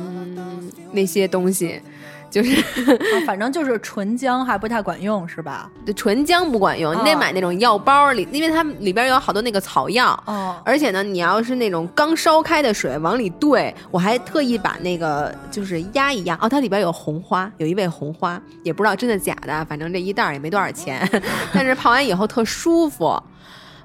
[0.91, 1.81] 那些东西，
[2.29, 5.69] 就是啊反正就是纯姜还不太管用，是吧？
[5.85, 10.11] 对纯姜不管用，你得哦买那种药包里，因为它里边有好多那个草药。
[10.25, 16.37] 哦，而且呢，你要是那种刚烧开的水往里兑，我还特意把那个就是压一压。
[16.41, 21.07] 哦，它里边有红花，有一味红花，也不知道真的假的，反正这一袋儿也没多少钱，
[21.53, 23.21] 但是泡完以后特舒服。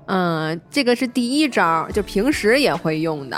[0.06, 3.36] 嗯，这个是第一招，就平时也会用的。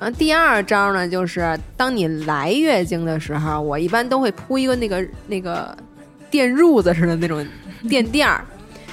[0.00, 5.76] 然后第二招呢，就是当你来月经的时候，我一般都会铺一个那个那个
[6.30, 7.46] 垫褥子似的那种
[7.88, 8.44] 垫垫儿，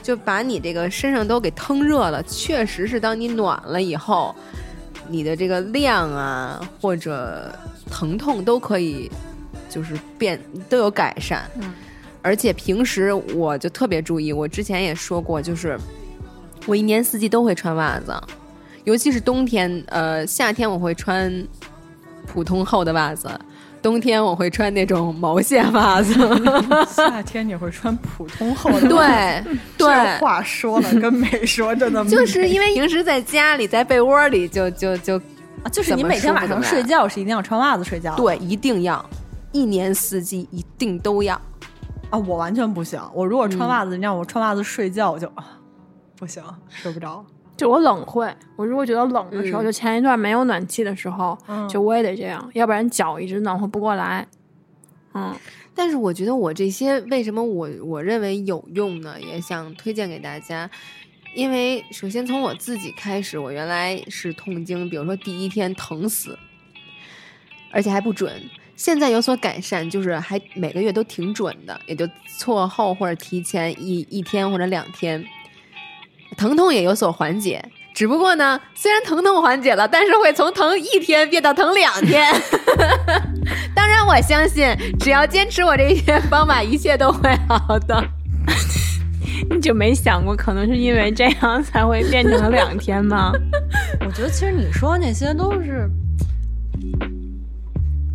[0.01, 2.21] 就把你这个身上都给腾热了。
[2.23, 4.35] 确实是，当你暖了以后，
[5.07, 7.53] 你的这个量啊或者
[7.89, 9.09] 疼痛都可以，
[9.69, 11.49] 就是变都有改善。
[11.55, 11.73] 嗯，
[12.21, 15.79] 而且平时我就特别注意，我之前也说过，就是
[16.65, 18.13] 我一年四季都会穿袜子，
[18.83, 21.45] 尤其是冬天，呃，夏天我会穿
[22.25, 23.29] 普通厚的袜子。
[23.81, 26.13] 冬天我会穿那种毛线袜子，
[26.87, 29.43] 夏天你会穿普通厚的，对
[29.77, 35.17] 这 对，话说了跟没说真的就是因为平时在家里在被窝里就就就
[35.63, 38.15] 啊，就是你每天晚上睡觉是一定要穿袜子睡觉？
[38.15, 39.05] 的，对，一定要，
[39.51, 41.35] 一年四季一定都要。
[42.09, 45.43] 啊，我完全不行，我如果穿袜子，你让我穿袜子睡觉，我就啊
[46.23, 47.25] 不行，睡不着。
[47.57, 54.25] 就我冷会，我如果觉得冷的时候，嗯就前一段没有暖气的时候，嗯就我也得这样，要不然脚一直暖和不过来。
[55.13, 55.35] 嗯，
[55.75, 59.19] 但是我觉得我这些为什么我我认为有用呢？
[59.21, 60.67] 也想推荐给大家，
[61.35, 66.39] 因为首先从我自己开始，我原来是痛经，比如说第一天疼死，
[67.71, 68.31] 而且还不准。
[68.75, 72.09] 现在有所改善，就是还每个月都挺准的，也就
[72.39, 75.23] 错后或者提前一一天或者两天，
[76.37, 77.63] 疼痛也有所缓解。
[77.93, 82.27] 只不过呢，虽然疼痛缓解了，但是会从疼一天变到疼两天。
[83.75, 88.03] 当然，我相信只要坚持我这一些方法，一切都会好的。
[89.49, 93.31] 你就没想过可能是因为这样才会变成了两天吗？
[94.01, 95.89] 我觉得其实你说那些都是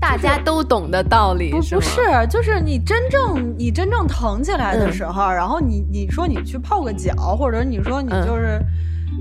[0.09, 8.59] 大家都懂的道理，不是不是，就是你真正你真正疼起来的时候，然后你你说你去泡个脚，或者你说你嗯就是。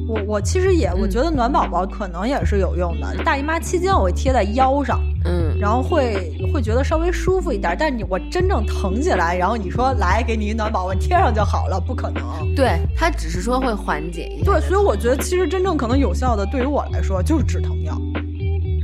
[0.07, 3.15] 我我其实也，我嗯觉得暖宝宝可能也是有用的。
[3.25, 7.75] 大姨妈期间我会贴在腰上，嗯，然后会会觉得稍微舒服一点。
[7.77, 12.23] 但你我真正疼起来，然后你说来给你一暖宝宝贴上就好了，不可能。
[12.55, 14.51] 对，它只是说会缓解一下。
[14.51, 17.97] 对，所以我觉得其实真正可能有效的，对于我来说就是止疼药。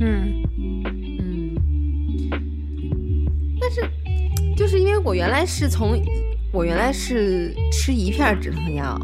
[0.00, 0.33] 嗯，
[3.74, 3.90] 是
[4.56, 6.00] 就是因为我原来是从
[6.52, 8.98] 我原来是吃一片止疼药，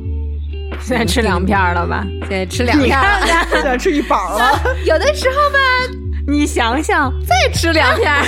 [0.80, 2.06] 现在吃两片儿了吧？
[2.22, 3.26] 现在吃两片了。
[3.50, 4.60] 现在吃一饱了。
[4.86, 5.58] 有的时候吧，
[6.28, 8.24] 你想想，再吃两片儿。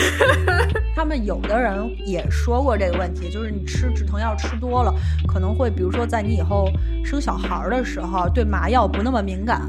[0.94, 4.92] 他们有的人也说过这个问题，就是你吃止疼药吃多了，
[5.26, 6.68] 可能会比如说在你以后
[7.04, 9.62] 生小孩儿的时候，对麻药不那么敏感。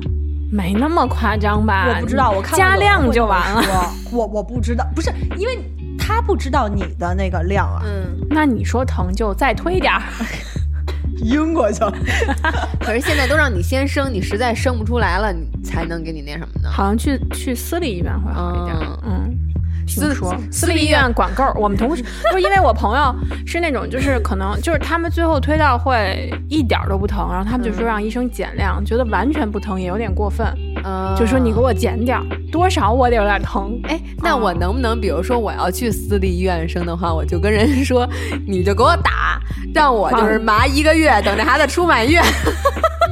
[0.51, 1.87] 没那么夸张吧？
[1.95, 3.91] 我不知道，我看加量就完了。
[4.11, 5.57] 我我不知道，不是因为
[6.05, 7.81] 他不知道你的那个量啊。
[7.85, 10.01] 嗯，那你说疼就再推点儿，
[11.23, 11.93] 晕过去了。
[12.81, 16.69] 可是现在都让你先生，你实在生不出来了，你才能给你那什么呢？
[16.69, 18.75] 好像去去私立医院会好一点。
[18.77, 19.39] 嗯嗯，
[19.87, 21.43] 听私说私立医私立医院管够。
[21.55, 30.45] 我们同事 不是因为我朋友是那种，就是可能就是他们最后推到会一点儿都不疼，然后他们就说让医生减量，觉得完全不疼也有点过分，
[30.83, 33.79] 嗯，就说你给我减点儿，多少我得有点疼。
[33.83, 38.07] 哎，那我能不能，比如说我要去私立医院生的话，我就跟人说，
[38.47, 39.39] 你就给我打，
[39.73, 42.21] 让我就是麻一个月，等这孩子出满月，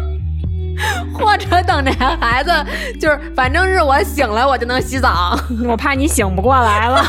[1.14, 2.52] 或者等这孩子
[3.00, 5.40] 就是，反正是我醒了，我就能洗澡。
[5.66, 7.04] 我怕你醒不过来了，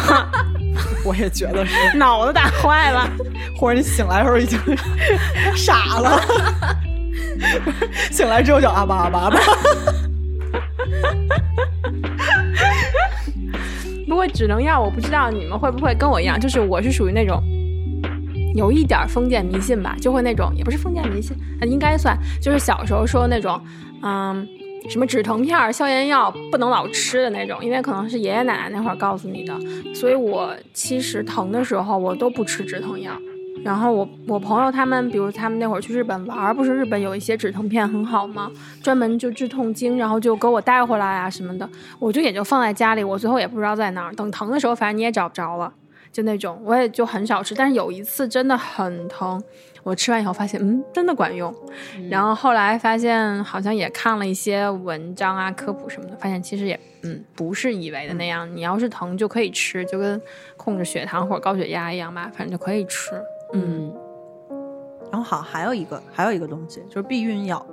[1.05, 3.09] 我也觉得是，脑子打坏了。
[3.59, 4.59] 或者你醒来的时候已经
[5.55, 6.21] 傻了，
[8.11, 9.41] 醒来之后就啊吧啊吧啊吧。
[14.09, 17.43] 不过止疼药我不知道你们会不会跟我一样，就是我是属于那种
[18.55, 23.59] 有一点封建迷信吧，就会那种也不是封建迷信，应该算就是小时候说那种，
[24.03, 24.47] 嗯，
[24.91, 29.59] 什么止疼片、消炎药不能老吃的那种，因为可能是爷爷奶奶那会儿告诉你的，
[29.95, 33.13] 所以我其实疼的时候我都不吃止疼药。
[33.65, 38.51] 然后我我朋友他们，比如他们那会儿去日本玩儿，不是日本有一些止疼片很好吗？
[38.83, 44.15] 专门就治痛经，然后就给我带回来啊什么的，我就也就放在家里，我最后也不知道在哪儿。
[44.15, 45.73] 等疼的时候，反正你也找不着了，
[46.11, 47.55] 就那种，我也就很少吃。
[47.55, 49.41] 但是有一次真的很疼，
[49.85, 51.55] 我吃完以后发现，嗯，真的管用。
[52.11, 58.49] 然后后来发现好像也看了一些文章啊、科普什么的，发现其实也嗯不是以为的那样。
[58.57, 60.21] 你要是疼就可以吃，就跟
[60.57, 63.11] 控制血糖或者高血压一样吧，反正就可以吃。
[63.53, 63.93] 嗯
[65.11, 67.65] 然后好，还有一个还有一个东西就是避孕药，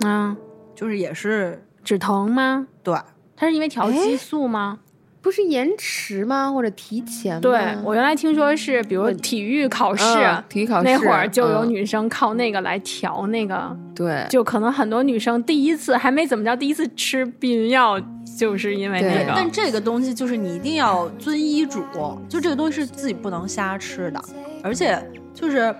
[0.00, 0.36] 啊，
[0.74, 2.66] 就是也是止疼吗？
[2.82, 2.94] 对，
[3.34, 4.78] 它是因为调激素吗？
[5.22, 6.50] 不是延迟吗？
[6.52, 7.40] 或者提前吗？
[7.40, 17.98] 对我原来听说是，比如体育考试、嗯体育考试那会儿就有嗯女生靠那个来调那个，对，就可能很多女生第一次还没怎么着，第一次吃避孕药
[18.36, 19.32] 就是因为那个。
[19.34, 21.82] 但这个东西就是你一定要遵医嘱，
[22.28, 24.20] 就这个东西是自己不能瞎吃的，
[24.62, 25.00] 而且
[25.34, 25.74] 就是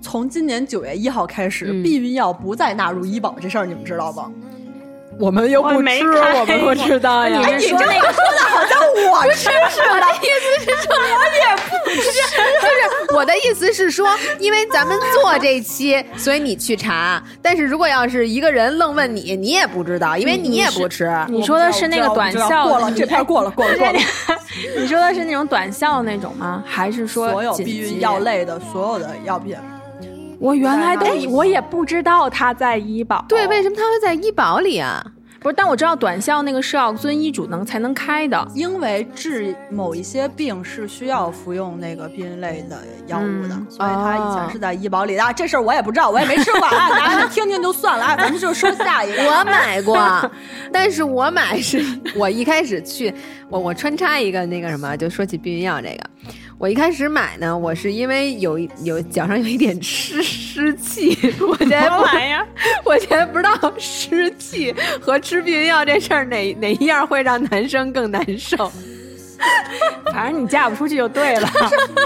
[0.00, 4.30] 从今年九月一号开始，嗯避孕药不再纳入医保这事儿，你们知道吗？
[5.18, 7.40] 我们又不吃，我们不知道呀。
[7.40, 8.78] 你是说那个说的好像
[9.10, 10.28] 我 吃似的，就
[11.96, 17.20] 是我的意思是说，因为咱们做这期，所以你去查。
[17.42, 21.10] 但是如果要是一个人愣问你，你也不知道，因为你也不吃。
[21.28, 23.98] 你说的是那个短效过了，你这篇过了，过了，过了。
[24.78, 26.62] 你说的是那种短效那种吗？
[26.66, 28.18] 还是说所有紧急避孕药？
[28.20, 29.56] 类的所有的药品，
[30.38, 33.24] 我原来都以我也不知道它在医保。
[33.28, 35.04] 对，为什么它会在医保里啊？
[35.40, 38.48] 不是，但我知道短效那个是要遵医嘱能才能开的。
[38.56, 45.22] 因为治某一些病是需要服用那个避孕类的药物的，嗯所以它以前是在医保里的。
[45.22, 48.16] 啊这事儿我也不知道，我也没吃过啊，大家听听就算了啊。
[48.16, 49.22] 咱们就说下一个。
[49.30, 49.96] 我买过，
[50.72, 51.80] 但是我买是
[52.16, 53.14] 我一开始去，
[53.48, 56.10] 我我穿插一个那个什么，就说起避孕药这个，
[56.58, 62.44] 我一开始买呢，我是因为有一有脚上有一点湿 湿气，我现在什么不玩意儿？
[62.84, 68.70] 我现在不知道湿气和吃避孕药这事儿哪哪一样会让男生更难受。
[70.12, 71.48] 反正你嫁不出去就对了。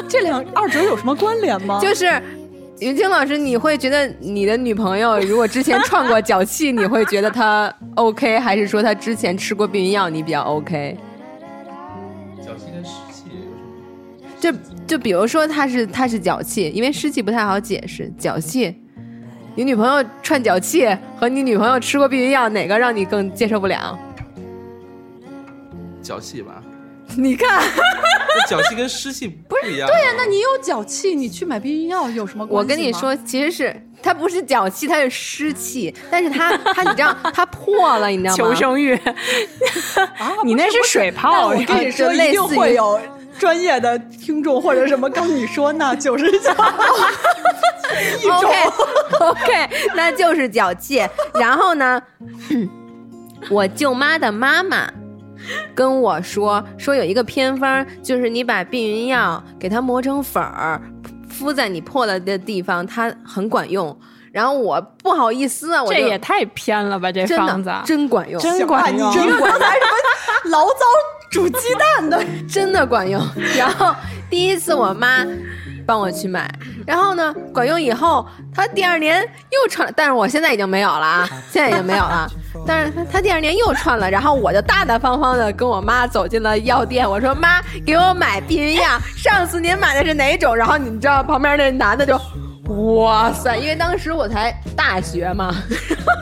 [0.07, 1.81] 这两二者有什么关联吗？
[1.81, 2.21] 就是
[2.81, 10.95] 云清老师，你会觉得你的女朋友如果之前创过脚气，你会觉得她 OK，还是说她之前吃过避孕药你比较 OK？
[14.43, 14.53] 就
[14.89, 18.77] 就比如说他是他是脚气，因为湿气不太好解释，脚气。
[19.55, 23.97] 你女朋友串脚气和你女朋友吃过避孕药，哪个让你更接受不了？
[26.03, 26.61] 脚气吧，
[27.17, 27.63] 你看，
[28.37, 29.87] 那 脚气跟湿气不一样。
[29.87, 32.73] 对呀、那你有脚气，你去买避孕药有什么关系？
[32.73, 38.37] 我跟你，说，其实是它不是脚气，它是湿气，但是它它你知道它破了，你知道吗？
[38.37, 38.95] 求生欲，
[40.19, 43.01] 啊、你那是水泡我跟你说，类似于一定会有
[43.39, 46.53] 专业的听众或者什么跟你说那就是脚
[48.21, 48.37] 一种。
[48.37, 48.71] OK
[49.21, 51.07] OK，那就是脚气。
[51.35, 52.01] 然后呢，
[53.51, 54.89] 我舅妈的妈妈
[55.75, 60.81] 跟我说，说有一个偏方，就是你把避孕药给它磨成粉儿，
[61.29, 63.97] 敷在你破了的地方，它很管用。
[64.33, 67.13] 然后我不好意思啊，我这也太偏了吧！
[67.13, 69.11] 这真方子的真管用，真管用。
[69.11, 70.85] 你这个刚才什么 醪糟
[71.33, 73.21] 煮鸡蛋的， 真的管用。
[73.57, 73.93] 然后
[74.31, 75.27] 第一次我妈
[75.87, 76.49] 帮我去买，
[76.87, 78.25] 然后呢管用以后，
[78.55, 82.31] 她第二年又串，但是我现在已经没有了啊， 现在已经没有了。
[82.67, 89.01] 但是他他第二年又穿了，然后我就大大方方的跟我妈走进了药店，我说妈，给我买避孕药。
[89.17, 90.55] 上次您买的是哪种？
[90.55, 92.21] 然后你知道旁边那男的就，
[92.69, 95.55] 哇塞，因为当时我才大学嘛，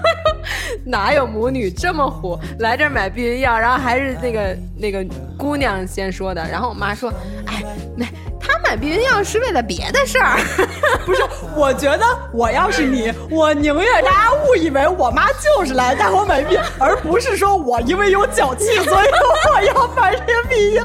[0.84, 3.59] 哪有母女这么虎来这儿买避孕药？
[3.59, 5.05] 然后还是那个那个
[5.36, 7.12] 姑娘先说的，然后我妈说，
[7.47, 7.62] 哎，
[7.95, 8.07] 那
[8.41, 10.38] 她买避孕药是为了别的事儿。
[11.05, 11.22] 不是，
[11.55, 19.07] 我觉得我要是你，我宁愿大家误以为我妈就是来带我买避，而不是说我因为有脚气，所以
[19.55, 20.82] 我要买这个避孕。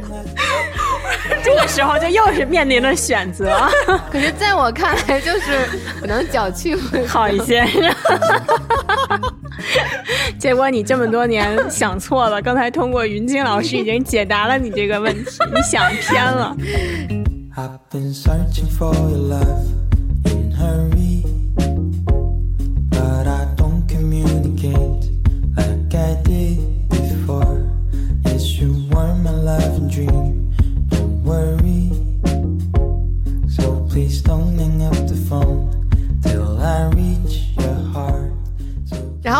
[1.44, 3.58] 这个时候就又是面临了选择，
[4.12, 5.68] 可是在我看来，就是
[6.00, 7.66] 可能脚气会好一些。
[10.38, 16.56] 结果你这么多年想错了，刚才通过云清老师已经解答了你这个问题，你想偏了。
[17.58, 19.64] I've been searching for your love
[20.26, 21.15] in hurry,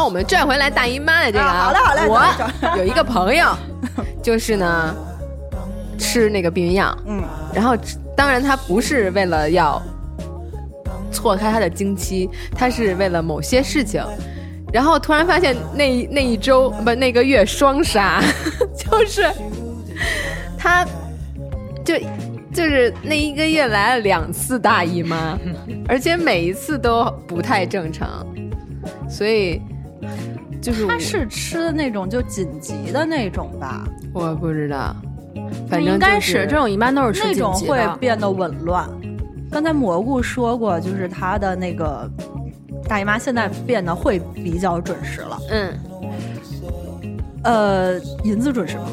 [0.06, 3.48] 我们拽回来大姨妈的这个啊好嘞好嘞我 有一个朋友，
[4.22, 4.96] 就是呢
[5.98, 7.76] 吃那个避孕药，嗯，然后
[8.16, 9.82] 当然他不是为了要
[11.12, 14.04] 错开他的经期，他是为了某些事情。
[14.72, 18.22] 然后突然发现那一那一周不那个月双杀，
[18.78, 19.32] 就是
[20.58, 20.86] 他
[21.84, 21.96] 就
[22.54, 25.38] 就是那一个月来了两次大姨妈，
[25.88, 28.26] 而且每一次都不太正常，
[29.10, 29.62] 所以
[30.62, 34.96] 就是他是吃的那种就紧急的那种吧，我不知道，
[35.70, 37.80] 反正应该是这种一般都是吃那种会。
[38.00, 38.90] 变得紊乱。
[39.52, 42.10] 刚才蘑菇说过，就是他的那个
[42.88, 45.40] 大姨妈现在变得会比较准时了。
[45.50, 45.74] 嗯。
[47.44, 48.86] 呃，银子准时吗？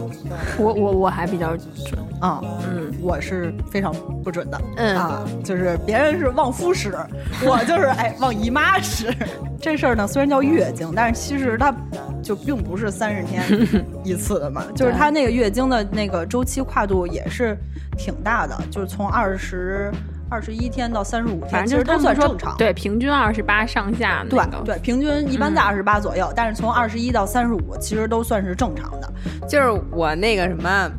[0.59, 3.93] 我我我还比较准，啊、嗯，我是非常
[4.23, 4.61] 不准的。
[4.77, 6.95] 嗯啊，就是别人是旺夫使，
[7.45, 9.13] 我就是哎旺姨妈使。
[9.61, 11.75] 这事儿呢，虽然叫月经，但是其实它
[12.23, 13.43] 就并不是三十天
[14.05, 17.57] 一次的嘛，就是它那个月经的那个周期跨度也是
[17.99, 19.93] 挺大的，就是从二十
[20.31, 22.57] 二十一天到三十五天，反正就是其实都算正常。
[22.57, 24.59] 对，平均二十八上下对那个。
[24.65, 29.13] 对，平均一般在嗯二十八左右，但是从二十一到三十五，其实都算是正常的。
[29.49, 30.91] 就是我那个什么，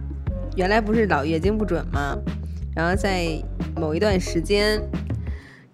[0.56, 2.16] 原来不是老月经不准吗？
[2.76, 3.28] 然后在
[3.76, 4.82] 某一段时间，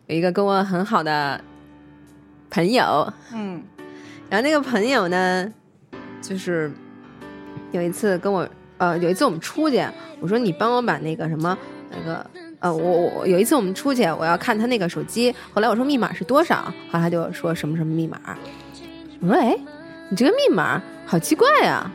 [0.07, 1.39] 有一个跟我很好的
[2.49, 3.61] 朋友，嗯
[4.29, 5.51] 然后那个朋友呢，
[6.21, 6.71] 就是
[7.71, 9.83] 有一次跟我，呃，有一次我们出去，
[10.19, 11.57] 我说你帮我把那个什么
[11.91, 12.25] 那个。
[12.61, 18.19] 呃，我我我有一次我们出去，我要看他那个手机，后来我说密码是多少，后来他就说什么什么密码，
[19.21, 19.57] 我说哎，
[20.09, 21.89] 你这个密码好奇怪呀、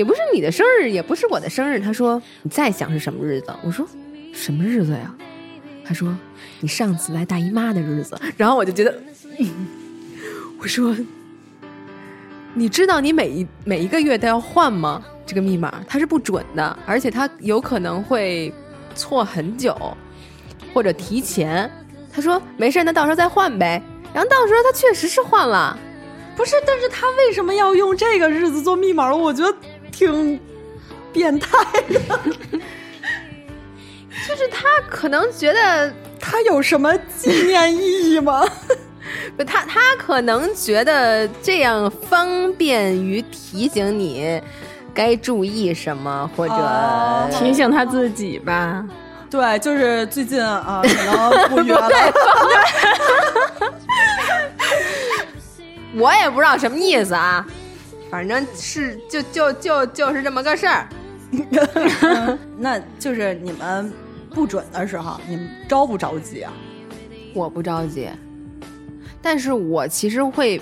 [0.00, 1.78] 也不是你的生日，也不是我的生日。
[1.78, 3.52] 他说你再想是什么日子？
[3.62, 3.86] 我说
[4.32, 5.14] 什么日子呀？
[5.84, 6.16] 他说
[6.60, 8.18] 你上次来大姨妈的日子。
[8.34, 8.98] 然后我就觉得，
[9.38, 9.46] 嗯
[10.58, 10.96] 我说
[12.54, 15.02] 你知道你每一每一个月都要换吗？
[15.26, 18.50] 这个密码它是不准的，而且它有可能会
[18.94, 19.76] 错很久，
[20.72, 21.70] 或者提前。
[22.10, 23.82] 他说没事，那到时候再换呗。
[24.14, 25.78] 然后到时候他确实是换了。
[26.36, 29.14] 不是，但是他为什么要用这个日子做密码？
[29.14, 29.54] 我觉得
[29.90, 30.38] 挺
[31.12, 31.48] 变态
[31.88, 32.00] 的。
[34.28, 38.44] 就是他可能觉得 他有什么纪念意义吗？
[39.36, 44.40] 不，他他可能觉得这样方便于提醒你
[44.94, 48.84] 该注意什么，或者、哦提醒他自己吧。
[49.30, 51.88] 对，就是最近啊，可能不约了。
[55.96, 57.44] 我也不知道什么意思啊，
[58.10, 60.88] 反正是就就就就是这么个事儿。
[62.58, 63.92] 那就是你们
[64.34, 66.52] 不准的时候，你们着不着急啊？
[67.32, 68.10] 我不着急，
[69.22, 70.60] 但是我其实会，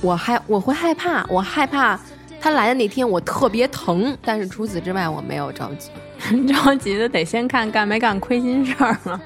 [0.00, 1.98] 我害我会害怕，我害怕
[2.40, 5.90] 他来的那天我特别疼，但是除此之外我没有着急。
[6.46, 9.20] 着急的得先看干没干亏心事儿了，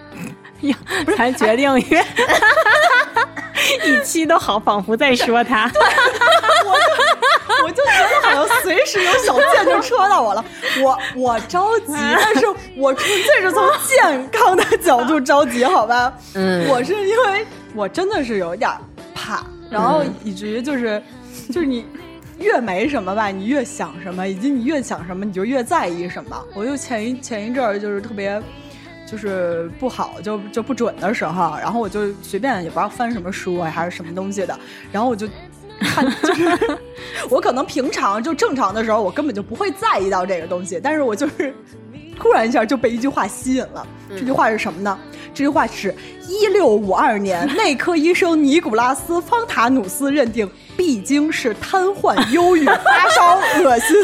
[0.63, 0.75] 呀，
[1.17, 2.05] 才决定约。
[3.87, 5.71] 一期都好，仿佛在说他。
[7.65, 10.45] 我就觉得好像随时有小剑就戳到我了。
[10.83, 12.47] 我我着急，但是
[12.77, 16.13] 我纯粹是从健康的角度着急，好吧？
[16.35, 18.71] 嗯我是因为我真的是有点
[19.15, 21.03] 怕，然后以至于就是
[21.53, 21.87] 就是你。
[22.39, 26.43] 越没什么吧，你越想什么，以及你越想什么，你就越在意什么。
[26.55, 28.43] 我就前一前一阵儿就是特别，
[29.07, 34.59] 就是不好，就就不准的时候，然后我就随便也不知道翻什么书啊，还是什么东西的，
[34.91, 35.29] 然后我就
[35.81, 36.79] 看就是
[37.29, 41.53] 我可能平常就正常的时候，我根本就不会在意到这个东西，但是我就是
[42.19, 43.87] 突然一下就被一句话吸引了。
[44.11, 44.99] 这句话是什么呢？
[45.33, 45.95] 这句话是
[46.29, 50.49] 一六五二年，内科医生尼古拉斯·方塔努斯认定
[50.81, 53.95] 闭经是瘫痪、忧郁、 发烧、恶心、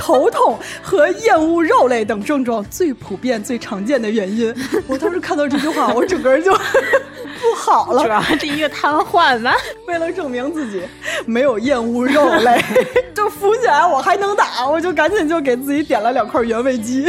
[0.00, 4.52] 头痛和厌恶肉类等症状最普遍、最常见的原因。
[4.86, 6.50] 我当时看到这句话，我整个人就
[7.38, 8.08] 不好了主。
[8.08, 9.54] 要是一个瘫痪吧。
[9.86, 10.82] 为了证明自己
[11.26, 12.64] 没有厌恶肉类，
[13.14, 17.06] 就扶起来我还能打，我就赶紧就给自己点了两块原味鸡。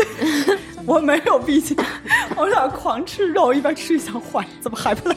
[0.86, 1.78] 我没有闭经，
[2.36, 5.16] 我想狂吃肉，一边吃一想，坏，怎么还不来？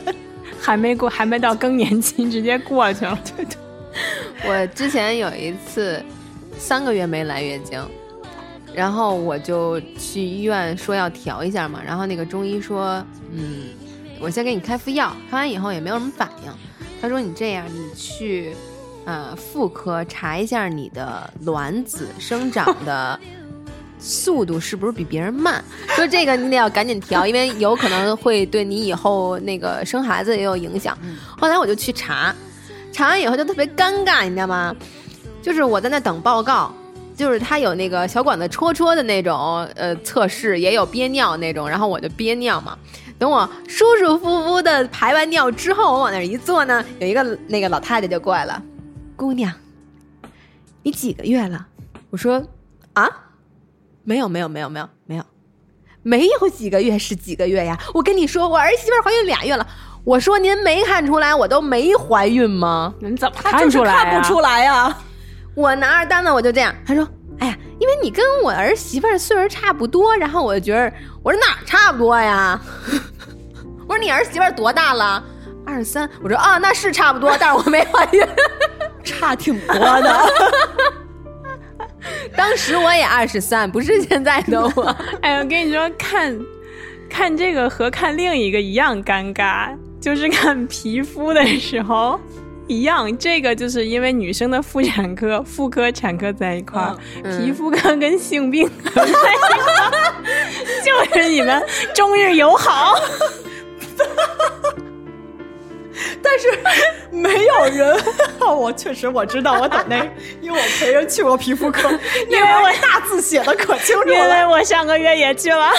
[0.61, 3.19] 还没过，还没到更年期，直接过去了。
[3.37, 3.57] 对对，
[4.45, 6.03] 我之前有一次
[6.59, 7.81] 三个月没来月经，
[8.75, 13.69] 然后我就去医院说要调一下嘛，然后那个中医说，嗯，
[14.21, 16.53] 我先给你开副药，开完以后也没有什么反应。
[17.01, 18.55] 他说你这样，你去
[19.05, 23.19] 呃妇科查一下你的卵子生长的。
[23.99, 25.65] 速度是不是比别人慢？
[25.89, 30.97] 说这个你得要赶紧调，因为有可能会对你以后那个生孩子也有影响。
[31.37, 32.33] 后来我就去查，
[32.97, 34.75] 查完以后就特别尴尬，你知道吗？
[35.43, 36.75] 就是我在那等报告，
[37.15, 42.79] 就是他有那个小管子戳戳的那种呃测试，也有憋尿那种，然后我就憋尿嘛。
[43.19, 48.63] 等我舒舒服服的排完尿之后，我往那儿一坐呢，有一个那个老太太就过来了，
[49.15, 49.53] 姑娘，
[50.83, 51.67] 你几个月了？
[52.09, 52.43] 我说
[52.95, 53.07] 啊，
[54.05, 55.25] 没有没有没有没有没有，
[56.03, 57.79] 没有几个月是几个月呀？
[57.93, 59.67] 我跟你说，我儿媳妇怀孕俩月了。
[60.07, 62.95] 我说您没看出来我都没怀孕吗？
[63.01, 64.05] 您怎么看出来、啊？
[64.05, 64.97] 看不出来呀、
[65.53, 67.07] 我拿着单子我就这样，他说
[67.41, 70.93] ：“哎呀，因为你跟我儿媳妇儿岁数差不多，然后我就觉得，
[71.25, 72.59] 我说哪儿差不多呀？
[73.89, 75.21] 我说你儿媳妇儿多大了？
[75.67, 76.09] 二十三。
[76.23, 78.25] 我说啊，那是差不多，但是我没怀孕。
[79.03, 80.21] 差挺多的。
[82.37, 84.97] 当时我也二十三，不是现在的我。
[85.21, 86.39] 哎，我跟你说，看
[87.11, 89.77] 看这个和看另一个一样尴尬，
[90.07, 92.17] 就是看皮肤的时候
[92.69, 93.19] 一样。
[93.19, 99.19] 这个就是因为女生的妇产科、妇科、产科在一块儿，嗯皮肤科跟性病科在一块
[99.83, 100.15] 儿，
[100.87, 101.61] 就是你们
[101.93, 102.95] 中日友好。
[106.23, 106.47] 但是
[107.11, 107.97] 没有人，
[108.47, 110.07] 我确实我知道，我懂那，
[110.41, 111.89] 因为我陪人去过皮肤科，
[112.31, 114.47] 因为我大字写的可清楚因为。
[114.47, 115.73] 我上个月也去了，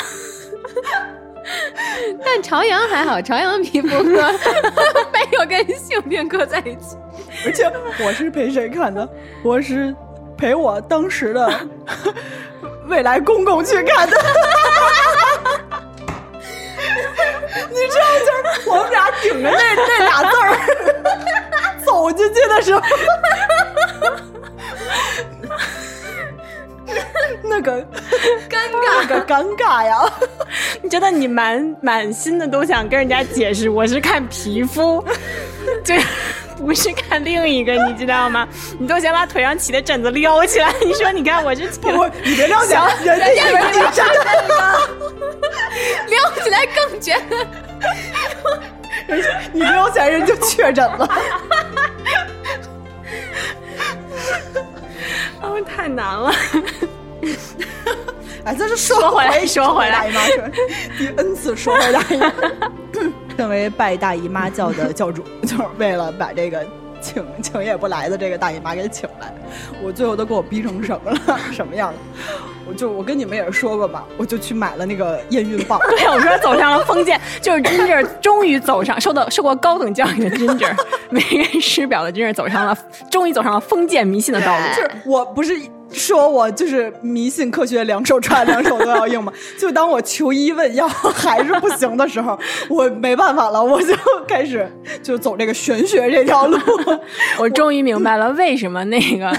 [2.25, 4.31] 但朝阳还好，朝阳皮肤科
[5.11, 6.97] 没有跟性病科在一起。
[7.45, 7.71] 而且
[8.03, 9.07] 我是陪谁看的？
[9.43, 9.93] 我是
[10.37, 11.67] 陪我当时的
[12.87, 14.17] 未来公公去看的。
[17.69, 18.25] 你知道，就
[18.61, 20.47] 是我们俩顶着那那俩字儿
[21.85, 22.81] 走进去的时候，
[27.43, 27.81] 那个
[28.49, 29.97] 尴那个尴尬呀！
[30.81, 35.03] 你觉得你满满心的都想跟人家解释，我是看皮肤，
[35.83, 35.95] 就
[36.57, 38.47] 不是看另一个，你知道吗？
[38.79, 44.25] 你都想把腿上起的疹子撩起来，你说你看我是不，不你别撩起来，人家以为你真的，
[46.07, 47.47] 撩起来更觉得
[49.53, 51.07] 你撩起来人就确诊了。
[55.41, 56.31] 哦，太难了。
[58.45, 60.49] 哎，这是说说回来回说回来大姨妈说
[60.97, 62.31] 第 N 次说回大姨妈。
[63.35, 66.65] 身 为拜大姨妈教的教主，就是为了把这个
[67.07, 69.33] 请 请也不来的这个大姨妈给请来，
[69.81, 71.39] 我最后都给我逼成什么了？
[71.53, 71.99] 什么样了？
[72.69, 75.79] 我就我跟你们也说过吧，我就去买了那个验孕棒。
[75.89, 80.75] 对，我说走上了封建，就是 Ginger 终于走上受到受过高等教育的 Ginger，
[81.11, 82.77] 为人师表的 Ginger 走上了，
[83.09, 84.65] 终于走上了封建迷信的道路。
[84.75, 85.57] 就是我不是
[85.91, 89.31] 说我就是迷信科学，两手抓两手都要硬嘛？
[89.57, 92.37] 就当我求医问药还是不行的时候，
[92.69, 93.93] 我没办法了，我就
[94.27, 94.69] 开始
[95.01, 96.57] 就走这个玄学这条路。
[97.39, 99.31] 我终于明白了为什么那个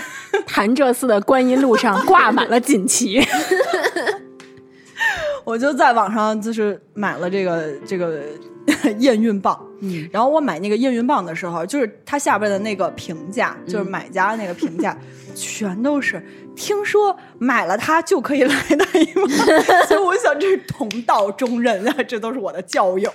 [0.47, 3.21] 潭柘寺的观音路上挂满了锦旗。
[5.45, 8.21] 我就在网上就是买了这个这个
[8.99, 14.97] 验孕棒，嗯，然后我买那个验孕棒的时候，就是它下边的那个评价，就是买家那个评价，
[15.35, 16.25] 全都是
[16.57, 19.29] 听说买了它就可以来大姨妈，
[19.87, 23.11] 所以我想这是同道中人啊，这都是我的教友。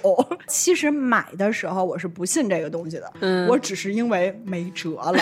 [0.48, 3.48] 其实买的时候我是不信这个东西的，嗯。
[3.48, 5.20] 我只是因为没辙了，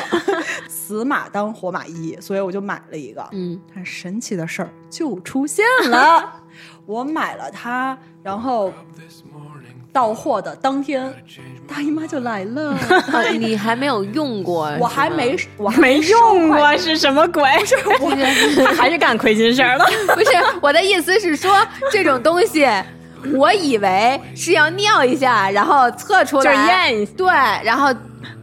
[0.69, 6.41] 死马当活马医，所以我就买了一个，嗯，但神奇的事儿就出现了。
[6.85, 8.71] 我买了它，然后
[9.93, 11.13] 到货的当天，
[11.67, 12.71] 大姨妈就来了。
[13.11, 17.43] 啊 你还没有用过， 我还没，我还没用过是什么鬼？
[17.65, 18.09] 是我
[18.65, 19.85] 他 还是干亏心事儿了。
[20.13, 20.31] 不是
[20.61, 22.67] 我的意思是说，这种东西，
[23.35, 27.27] 我以为是要尿一下，然后测出来，就是验一下对，
[27.65, 27.93] 然后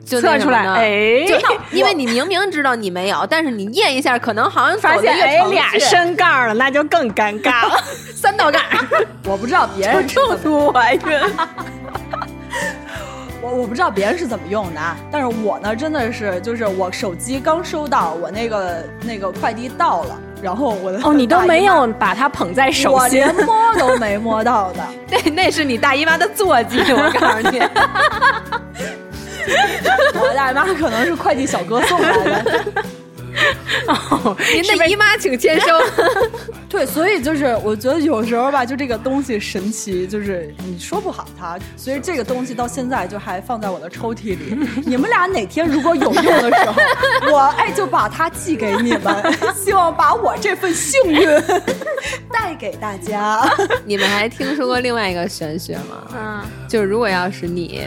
[0.09, 1.36] 就测出来哎就
[1.70, 7.78] 因为你明明知道你没有，但是你验一下，可能好像发现哎俩程序深杠了，那就更尴尬了。
[8.16, 8.62] 三道杠，
[9.24, 11.02] 我不知道别人是怎么重度怀孕，
[13.40, 24.80] 我我不知道别人是怎么用的，啊，但是我呢，真的是就是我手机刚收到，我那个那个快递到了，然后我的哦，你都没有把它捧在手心我连，摸都没摸到的。
[25.11, 27.62] 那那是你大姨妈的坐骑，我告诉你。
[30.14, 32.64] 我大姨妈可能是快递小哥送来的。
[33.86, 35.66] 哦您的姨妈请签收。
[36.68, 44.59] 对，所以就是我觉得有时候吧，就这个东西神奇，就是你说不好它，所以这个东西到现在就还放在我的抽屉里。
[44.84, 46.74] 你们俩哪天如果有用的时候，
[47.32, 51.26] 我哎就把它寄给你们，希望把我这份幸运
[52.30, 53.49] 带给大家。
[53.84, 56.09] 你们还听说过另外一个玄学吗？
[56.14, 57.86] 嗯，就是如果要是你，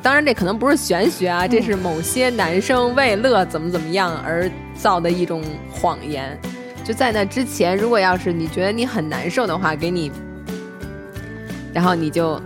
[0.00, 6.38] 当然这可能不是玄学啊，这是某些男生为乐怎么怎么样而造的一种谎言。
[6.84, 10.10] 就在那之前，如果要是你觉得你很难受的话，给你，
[11.72, 12.40] 然后你就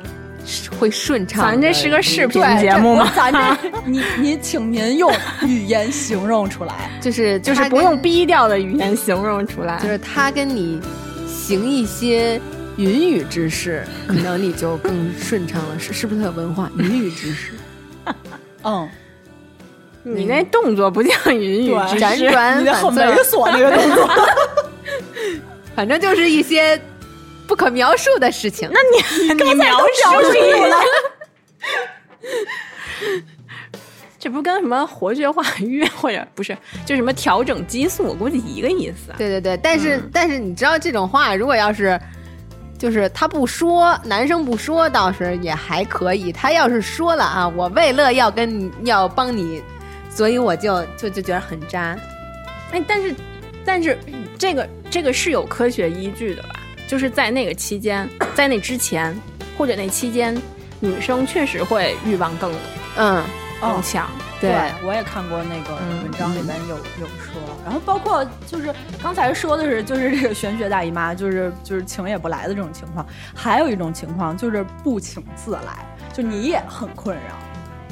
[0.78, 1.52] 会顺畅地。
[1.52, 3.10] 咱这是个视频，节目吗？
[3.14, 5.10] 这 咱这 你你请您用
[5.46, 6.90] 语言形容出来。
[7.00, 10.80] 就是就是不用逼调的语言形容出来，就是他跟你
[11.26, 12.40] 行一些
[12.76, 15.78] 云雨之事，可能你就更顺畅了。
[15.78, 16.70] 是是不是特有文化？
[16.78, 17.52] 云雨之事，
[18.62, 18.88] 嗯，
[20.02, 24.08] 你那动作不叫云雨之辗，转你的很反侧，猥琐那个动作。
[25.74, 26.80] 反正就是一些
[27.46, 28.70] 不可描述的事情。
[28.72, 30.32] 那你你描述出
[30.68, 30.76] 来，
[34.18, 39.12] 这不跟什么活血化瘀或者不是，就什么调整激素，我估计一个意思。
[39.18, 42.00] 对对对，但是、但是你知道这种话，如果要是
[42.78, 46.32] 就是他不说，男生不说倒是也还可以。
[46.32, 49.62] 他要是说了啊，我为了要跟你要帮你，
[50.10, 51.96] 所以我就就就觉得很渣。
[52.72, 53.14] 哎，但是
[53.64, 53.98] 但是
[54.38, 56.60] 这个这个是有科学依据的吧？
[56.86, 59.18] 就是在那个期间，在那之前
[59.58, 60.36] 或者那期间，
[60.78, 62.52] 女生确实会欲望更
[62.96, 63.22] 嗯，
[63.60, 64.08] 更强。
[64.40, 64.50] 对
[64.84, 77.22] 我也看过那个嗯文章里面有有说，然后包括就是刚才说的是，就是这个玄学大姨妈，就是就是请也不来的这种情况，还有一种情况就是不请自来，就你也很困扰。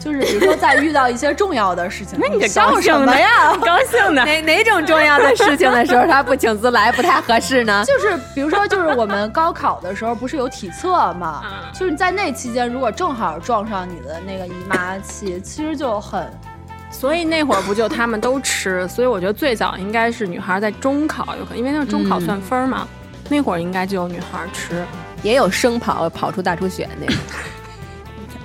[0.04, 3.56] 就是比如说在遇到一些重要的事情，那你这笑什 高兴的么呀？
[3.56, 7.82] 高兴的，哪哪种重要的事情的时候他不请自来不太合适呢？
[7.88, 11.42] 就是比如说，就是我们高考的时候不是有体测嘛？
[11.44, 16.30] 嗯就是在那期间，如果正好撞上你的那个姨妈期，其实就很
[16.92, 22.86] 所以那会儿不就他们都吃，所以我觉得最早应该是女孩在中考有可能，因为那个中考算分儿嘛，
[23.28, 24.84] 那会儿应该就有女孩吃。
[25.22, 27.16] 也有生跑跑出大出血那种，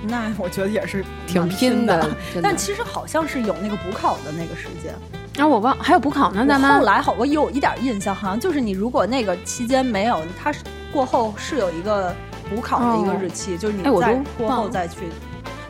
[0.02, 2.08] 那 我觉得也是挺拼的
[2.42, 4.94] 但其实好像是有那个补考的那个时间。
[5.36, 10.60] 然后我忘还有补考呢，咱我们后来好，我有一点印象，好像就是你如果那个期间没有，它是
[10.92, 12.14] 过后是有一个
[12.50, 15.08] 补考的一个日期，就是你再哎我都过后再去。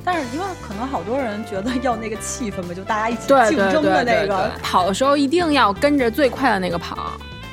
[0.03, 7.13] 但是因为可能好多人觉得要那个气氛嘛，就大家一起竞争的对对对那个对，跑的时候一定要跟着最快的那个跑。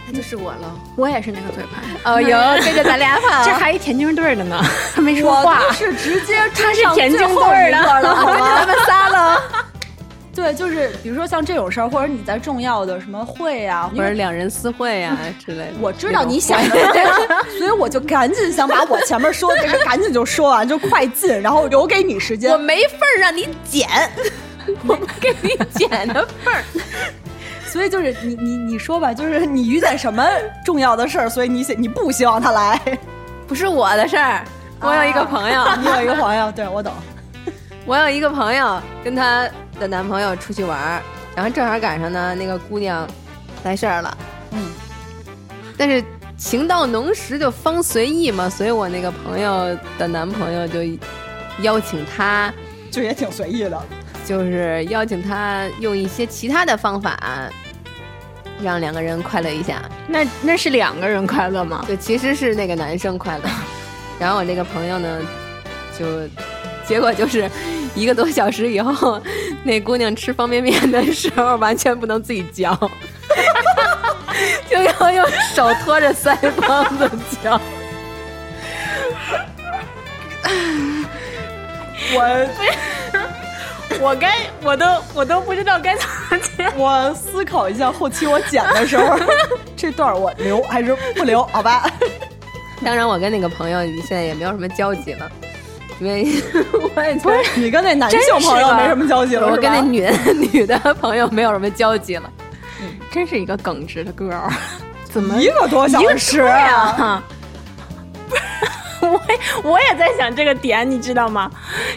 [0.10, 0.74] 那就是我了。
[0.96, 4.60] 我也是那个嘴快的，哦哟，跟 着咱俩跑，这还一田径队的呢，
[4.96, 5.62] 他 没说话。
[5.68, 8.60] 我是直接他是田径队的一个了，好吗？
[8.60, 9.42] 咱们仨了，
[10.34, 15.74] 对，就是比如说像这种事儿，或者你在重要的什么会啊，或者两人私会啊之类的。
[15.82, 22.58] 我知道你想的是这个，所以我就赶紧想把我前面说的这个赶紧就说完，就快进，然后留给你时间我。
[22.58, 23.90] 没份儿让你剪，
[24.88, 26.64] 我不给你剪的份儿。
[27.78, 30.28] 所以就是你你你说吧，就是你遇见什么
[30.66, 32.82] 重要的事儿，所以你想你不希望他来。
[33.48, 34.44] 不是我的事儿。
[34.82, 36.92] 我有一个朋友， 你有一个朋友，对我懂。
[37.86, 39.48] 我有一个朋友跟她
[39.80, 41.02] 的男朋友出去玩儿，
[41.36, 43.08] 然后正好赶上呢，那个姑娘
[43.64, 44.18] 来事儿了。
[44.54, 44.72] 嗯，
[45.78, 46.04] 但是
[46.36, 50.80] 情到浓时就方随意嘛，所以我那个朋友的男朋友就
[51.62, 52.52] 邀请她，
[52.90, 53.80] 就也挺随意的。
[54.26, 57.18] 就是邀请她用一些其他的方法，
[58.62, 59.82] 让两个人快乐一下。
[60.08, 61.84] 那那是两个人快乐吗？
[61.86, 63.44] 对，其实是那个男生快乐，
[64.20, 65.20] 然后我那个朋友呢，
[65.98, 66.06] 就
[66.86, 67.50] 结果就是
[67.96, 69.22] 一个多小时以后，
[69.64, 72.74] 那姑娘吃方便面的时候完全不能自己嚼，
[74.70, 77.10] 就要用手托着腮帮子
[77.44, 77.60] 嚼。
[82.14, 82.48] 我
[84.00, 86.17] 我该我都我都不知道该怎么接。
[86.78, 89.18] 我思考一下，后期我剪的时候，
[89.76, 91.44] 这段我留还是不留？
[91.48, 91.90] 好吧。
[92.84, 95.32] 当然，我跟那个朋友现在也没有什么交集了，
[96.00, 96.28] 因为
[96.96, 100.08] 我也不是你跟那男性朋友没什么交集了，我跟那女
[100.54, 102.30] 女的朋友没有什么交集了。
[103.12, 104.52] 真是一个耿直的 girl，
[105.06, 107.24] 怎么一个多小时啊？
[109.02, 109.22] 我
[109.64, 111.50] 我也在想这个点，你知道吗？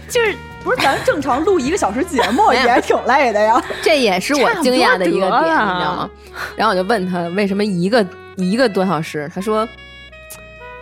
[0.08, 3.62] 就是不是咱正常录一个小时节目 也挺累的呀？
[3.82, 6.10] 这也是我惊讶的一个点，你知道吗？
[6.56, 8.06] 然后我就问他为什么一个
[8.36, 9.66] 一个多小时，他说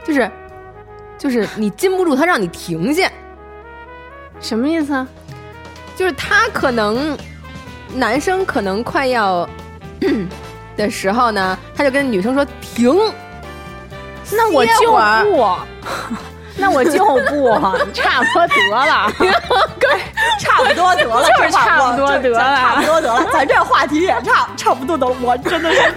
[0.05, 0.31] 就是
[1.17, 3.11] 就是你禁不住他让你停下，
[4.41, 5.07] 什么意思啊？
[5.97, 7.17] 就是他可能
[7.95, 9.49] 男生可能快要。
[10.77, 12.97] 的时候呢，他就跟女生说停，
[14.31, 14.93] 那我就
[15.29, 15.57] 不，
[16.59, 17.51] 那我就不，
[17.95, 19.11] 差不多得了，
[20.41, 25.81] 差不多得了，就是差不多得了，差不多得了，咱这话题也差差不多得，我真的是，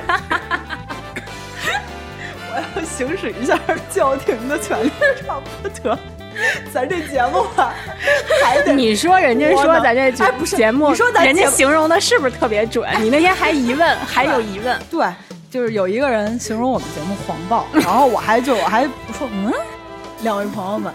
[2.51, 3.59] 我要行使一下
[3.89, 4.91] 叫停的权利，
[5.27, 5.99] 差不多得。
[6.73, 7.73] 咱这节目吧，
[8.43, 12.87] 还得你说人家说咱这哎不是节目，你说咱人家形容的是不是特别准？
[13.01, 15.05] 你那天还疑问，还有疑问，对，
[15.51, 19.53] 就是有一个人形容我们节目黄暴，然后我还就我还说嗯，
[20.23, 20.93] 两位朋友们，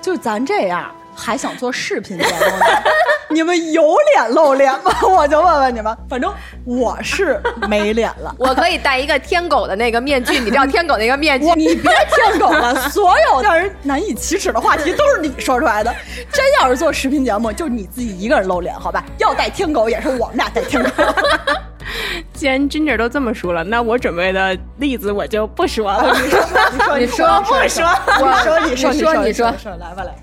[0.00, 0.90] 就咱这样。
[1.12, 2.64] 还想做视频节目呢？
[3.28, 3.82] 你们有
[4.14, 4.90] 脸露脸吗？
[5.06, 6.32] 我就问问你们，反正
[6.64, 8.34] 我是没脸了。
[8.38, 11.46] 我可以戴一个天狗的那个面具，你知道天狗那个面具？
[11.56, 15.94] 你别天狗了，所有让人难以启齿的话题都是你说出来的。
[16.32, 19.04] 真要是做视频节目，就你自己一个人露脸，好吧？
[19.18, 20.90] 要带天狗也是我们俩带天狗。
[22.40, 26.10] 既然 Ginger 都这么说了，那我准备的例子我就不说了。
[26.16, 27.84] 你说，你说，不说，
[28.18, 30.16] 我说，你说，你说，你说，来吧，来。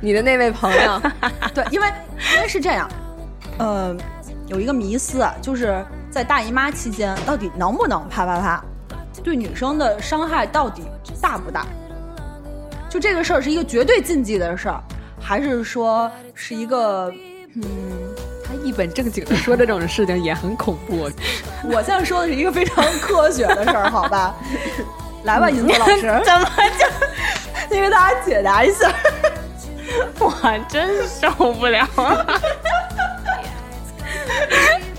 [0.00, 1.02] 你的那位朋友，
[1.52, 1.88] 对，因为
[2.36, 2.88] 因为是这样，
[3.58, 3.92] 呃，
[4.46, 8.64] 有一个迷思，就是在大姨妈期间，到底能不能啪啪啪，
[9.24, 10.84] 对女生的伤害到底
[11.20, 11.66] 大不大？
[12.88, 14.80] 就这个事儿是一个绝对禁忌的事儿，
[15.20, 17.12] 还是说是一个，
[17.56, 17.62] 嗯，
[18.09, 18.09] 他
[18.64, 21.10] 一本正经的说这种事情也很恐怖。
[21.70, 24.34] 我现在说的是一个非常科学的事儿，好吧？
[25.24, 26.48] 来吧，银子老师， 怎么
[26.78, 26.86] 就？
[27.70, 28.92] 你给大家解答一下。
[30.18, 30.32] 我
[30.68, 32.40] 真受不了了！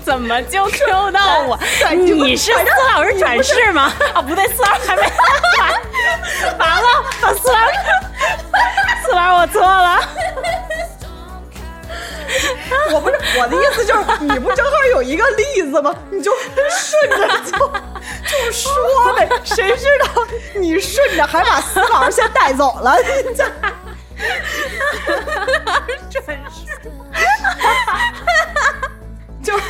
[0.04, 1.58] 怎么就 Q 到我？
[1.96, 2.60] 你是四
[2.92, 3.92] 老师转世吗？
[4.14, 5.02] 啊，不对，四老还没
[5.58, 7.58] 完，完了，把四老，
[9.06, 10.00] 四老我错了。
[12.92, 15.94] 我不是我的意思，就是你不正好有一个例子吗？
[16.10, 16.32] 你就
[16.70, 17.58] 顺着就
[18.26, 18.72] 就说
[19.16, 20.26] 呗，谁知道
[20.58, 22.96] 你顺着还把四老师先带走了？
[26.10, 26.64] 转世，
[29.42, 29.62] 就是，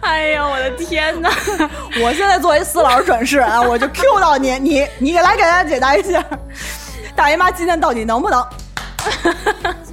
[0.00, 1.28] 哎呀，我的天哪！
[2.00, 6.24] 我现在作为四老师转世啊，我就 Q 到你，你你来给大家解答一下，
[7.16, 8.46] 大姨妈今天到底能不能？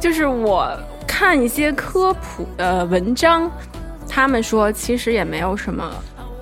[0.00, 0.76] 就是我
[1.06, 3.50] 看一些科普的文章，
[4.08, 5.90] 他们说其实也没有什么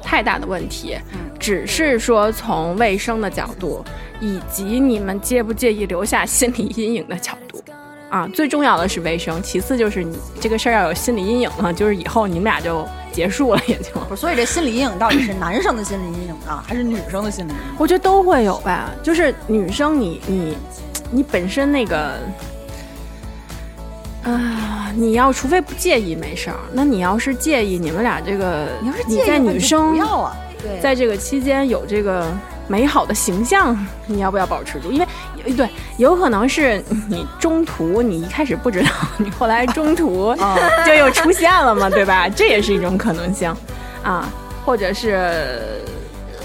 [0.02, 0.96] 太大的问题，
[1.38, 3.84] 只是说从卫生的角度。
[4.18, 7.62] 以及你们介不介意留下心理阴影的角度，
[8.08, 14.16] 啊，最重要的是卫生，其次就是你这个事儿要有心理阴影了，就是以后你们俩就结束了也就。
[14.16, 17.62] 所以这心理阴影到底是男生的心理阴影呢， 还是女生的心理阴影？
[17.76, 18.90] 我觉得都会有吧。
[19.02, 20.56] 就是女生，你你
[21.10, 22.14] 你本身那个
[24.26, 32.26] 啊，你要除非不介意没事儿，那你要是介意，你们俩这个你要是你在女生不要啊，对，在这个期间有这个。
[32.68, 34.90] 美好的形象， 你要不要保持住？
[34.90, 35.68] 因为，对，
[35.98, 40.34] 有可能是你中途你一开始不知道，你后来中途
[40.84, 42.28] 就又出现了嘛，对吧？
[42.28, 43.54] 这也是一种可能性
[44.02, 44.28] 啊，
[44.64, 45.80] 或者是，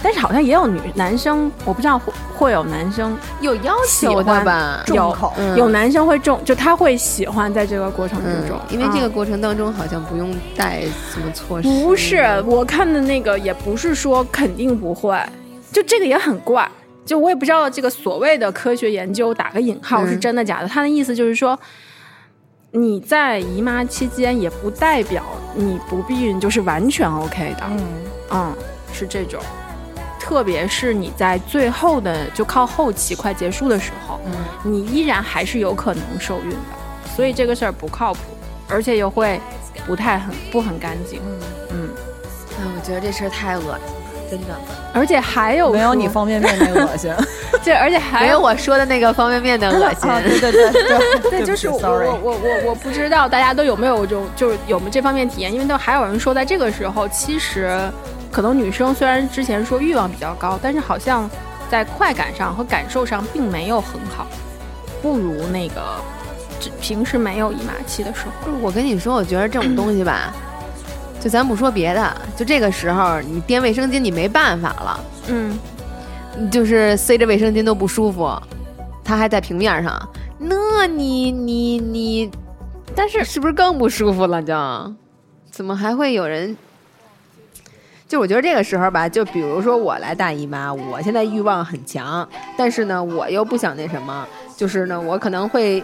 [0.03, 4.83] 但是好像也有女男生，我不知道会会有男生有要求的吧？
[4.87, 5.15] 有
[5.55, 10.81] 有男生会重，就他会喜欢在这个过程之中，因为这个过程当中好像不用带
[11.11, 11.67] 什么措施。
[11.67, 15.17] 不是，我看的那个也不是说肯定不会。
[15.71, 16.69] 就这个也很怪，
[17.05, 20.67] 就我也不知道这个所谓的科学研究打个引号是真的假的。
[20.67, 21.57] 他的意思就是说，
[22.71, 25.23] 你在姨妈期间也不代表
[25.55, 27.63] 你不避孕就是完全 OK 的。
[27.69, 27.79] 嗯
[28.31, 28.53] 嗯，
[28.91, 29.39] 是这种，
[30.31, 34.31] 特别是你在最后的就靠后期快结束的时候，嗯，
[34.63, 36.57] 你依然还是有可能受孕的。
[37.13, 38.19] 所以这个事儿不靠谱，
[38.69, 39.41] 而且又会
[39.85, 41.19] 不太很不很干净。
[41.19, 41.39] 嗯
[41.71, 41.89] 嗯，
[42.51, 43.79] 哎，我觉得这事儿太恶心了。
[44.31, 44.55] 真的
[44.93, 47.13] 而且还有没有你方便面那恶心。
[47.61, 50.07] 这，而且还有我说的那个方便面的恶心。
[50.09, 57.77] 啊，对对对对 对，就是我我我我我不知道大家都有没有这种就是有没有这方面体验，因为都还有人说在这个时候，其实
[58.31, 61.29] 可能女生虽然之前说欲望比较高，但是好像
[61.69, 64.25] 在快感上和感受上并没有很好，
[65.01, 65.81] 不如那个
[66.79, 68.31] 平时没有姨妈期的时候。
[68.45, 70.33] 就是我跟你说，我觉得这种东西吧，
[71.19, 75.59] 就咱不说别的，就这个时候你垫卫生巾，你没办法了，嗯，
[76.37, 78.31] 你就是塞着卫生巾都不舒服，
[79.03, 80.09] 它还在平面上，
[80.39, 82.31] 那你你你，
[82.95, 84.53] 但是是不是更不舒服了就？
[85.51, 86.55] 怎么还会有人？
[88.11, 95.81] 就我觉得这个时候吧，就比如说我来大姨妈，我现在欲望很强，但是呢，我又不想那什么，就是呢，我可能会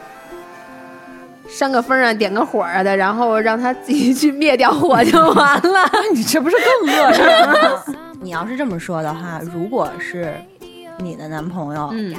[1.47, 5.89] 扇个风啊，点个火啊的，然后让他自己去灭掉火就完了。
[6.13, 7.97] 你这不是更恶心吗？
[8.19, 10.33] 你要是这么说的话，如果是
[10.99, 12.13] 你的男朋友嗯，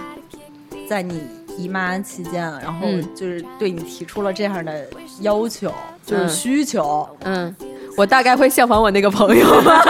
[0.89, 1.23] 在你
[1.59, 4.87] 姨妈期间，然后嗯就是对你提出了这样的
[5.21, 5.71] 要求，
[6.07, 7.55] 就是嗯需求，嗯，
[7.99, 9.83] 我大概会效仿我那个朋友吧。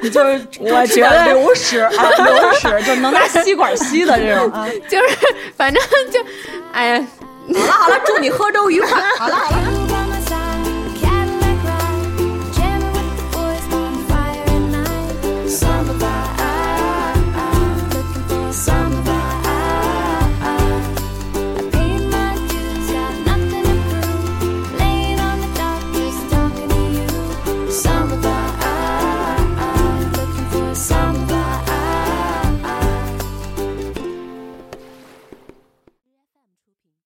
[0.00, 1.90] 你就是我觉得流食啊，
[2.24, 4.68] 流食就能拿吸管吸的这种啊。
[4.88, 5.18] 就是
[5.56, 6.20] 反正就，
[6.72, 7.06] 哎呀，
[7.52, 9.02] 好了好了，祝你喝粥愉快。
[9.18, 9.91] 好了好了。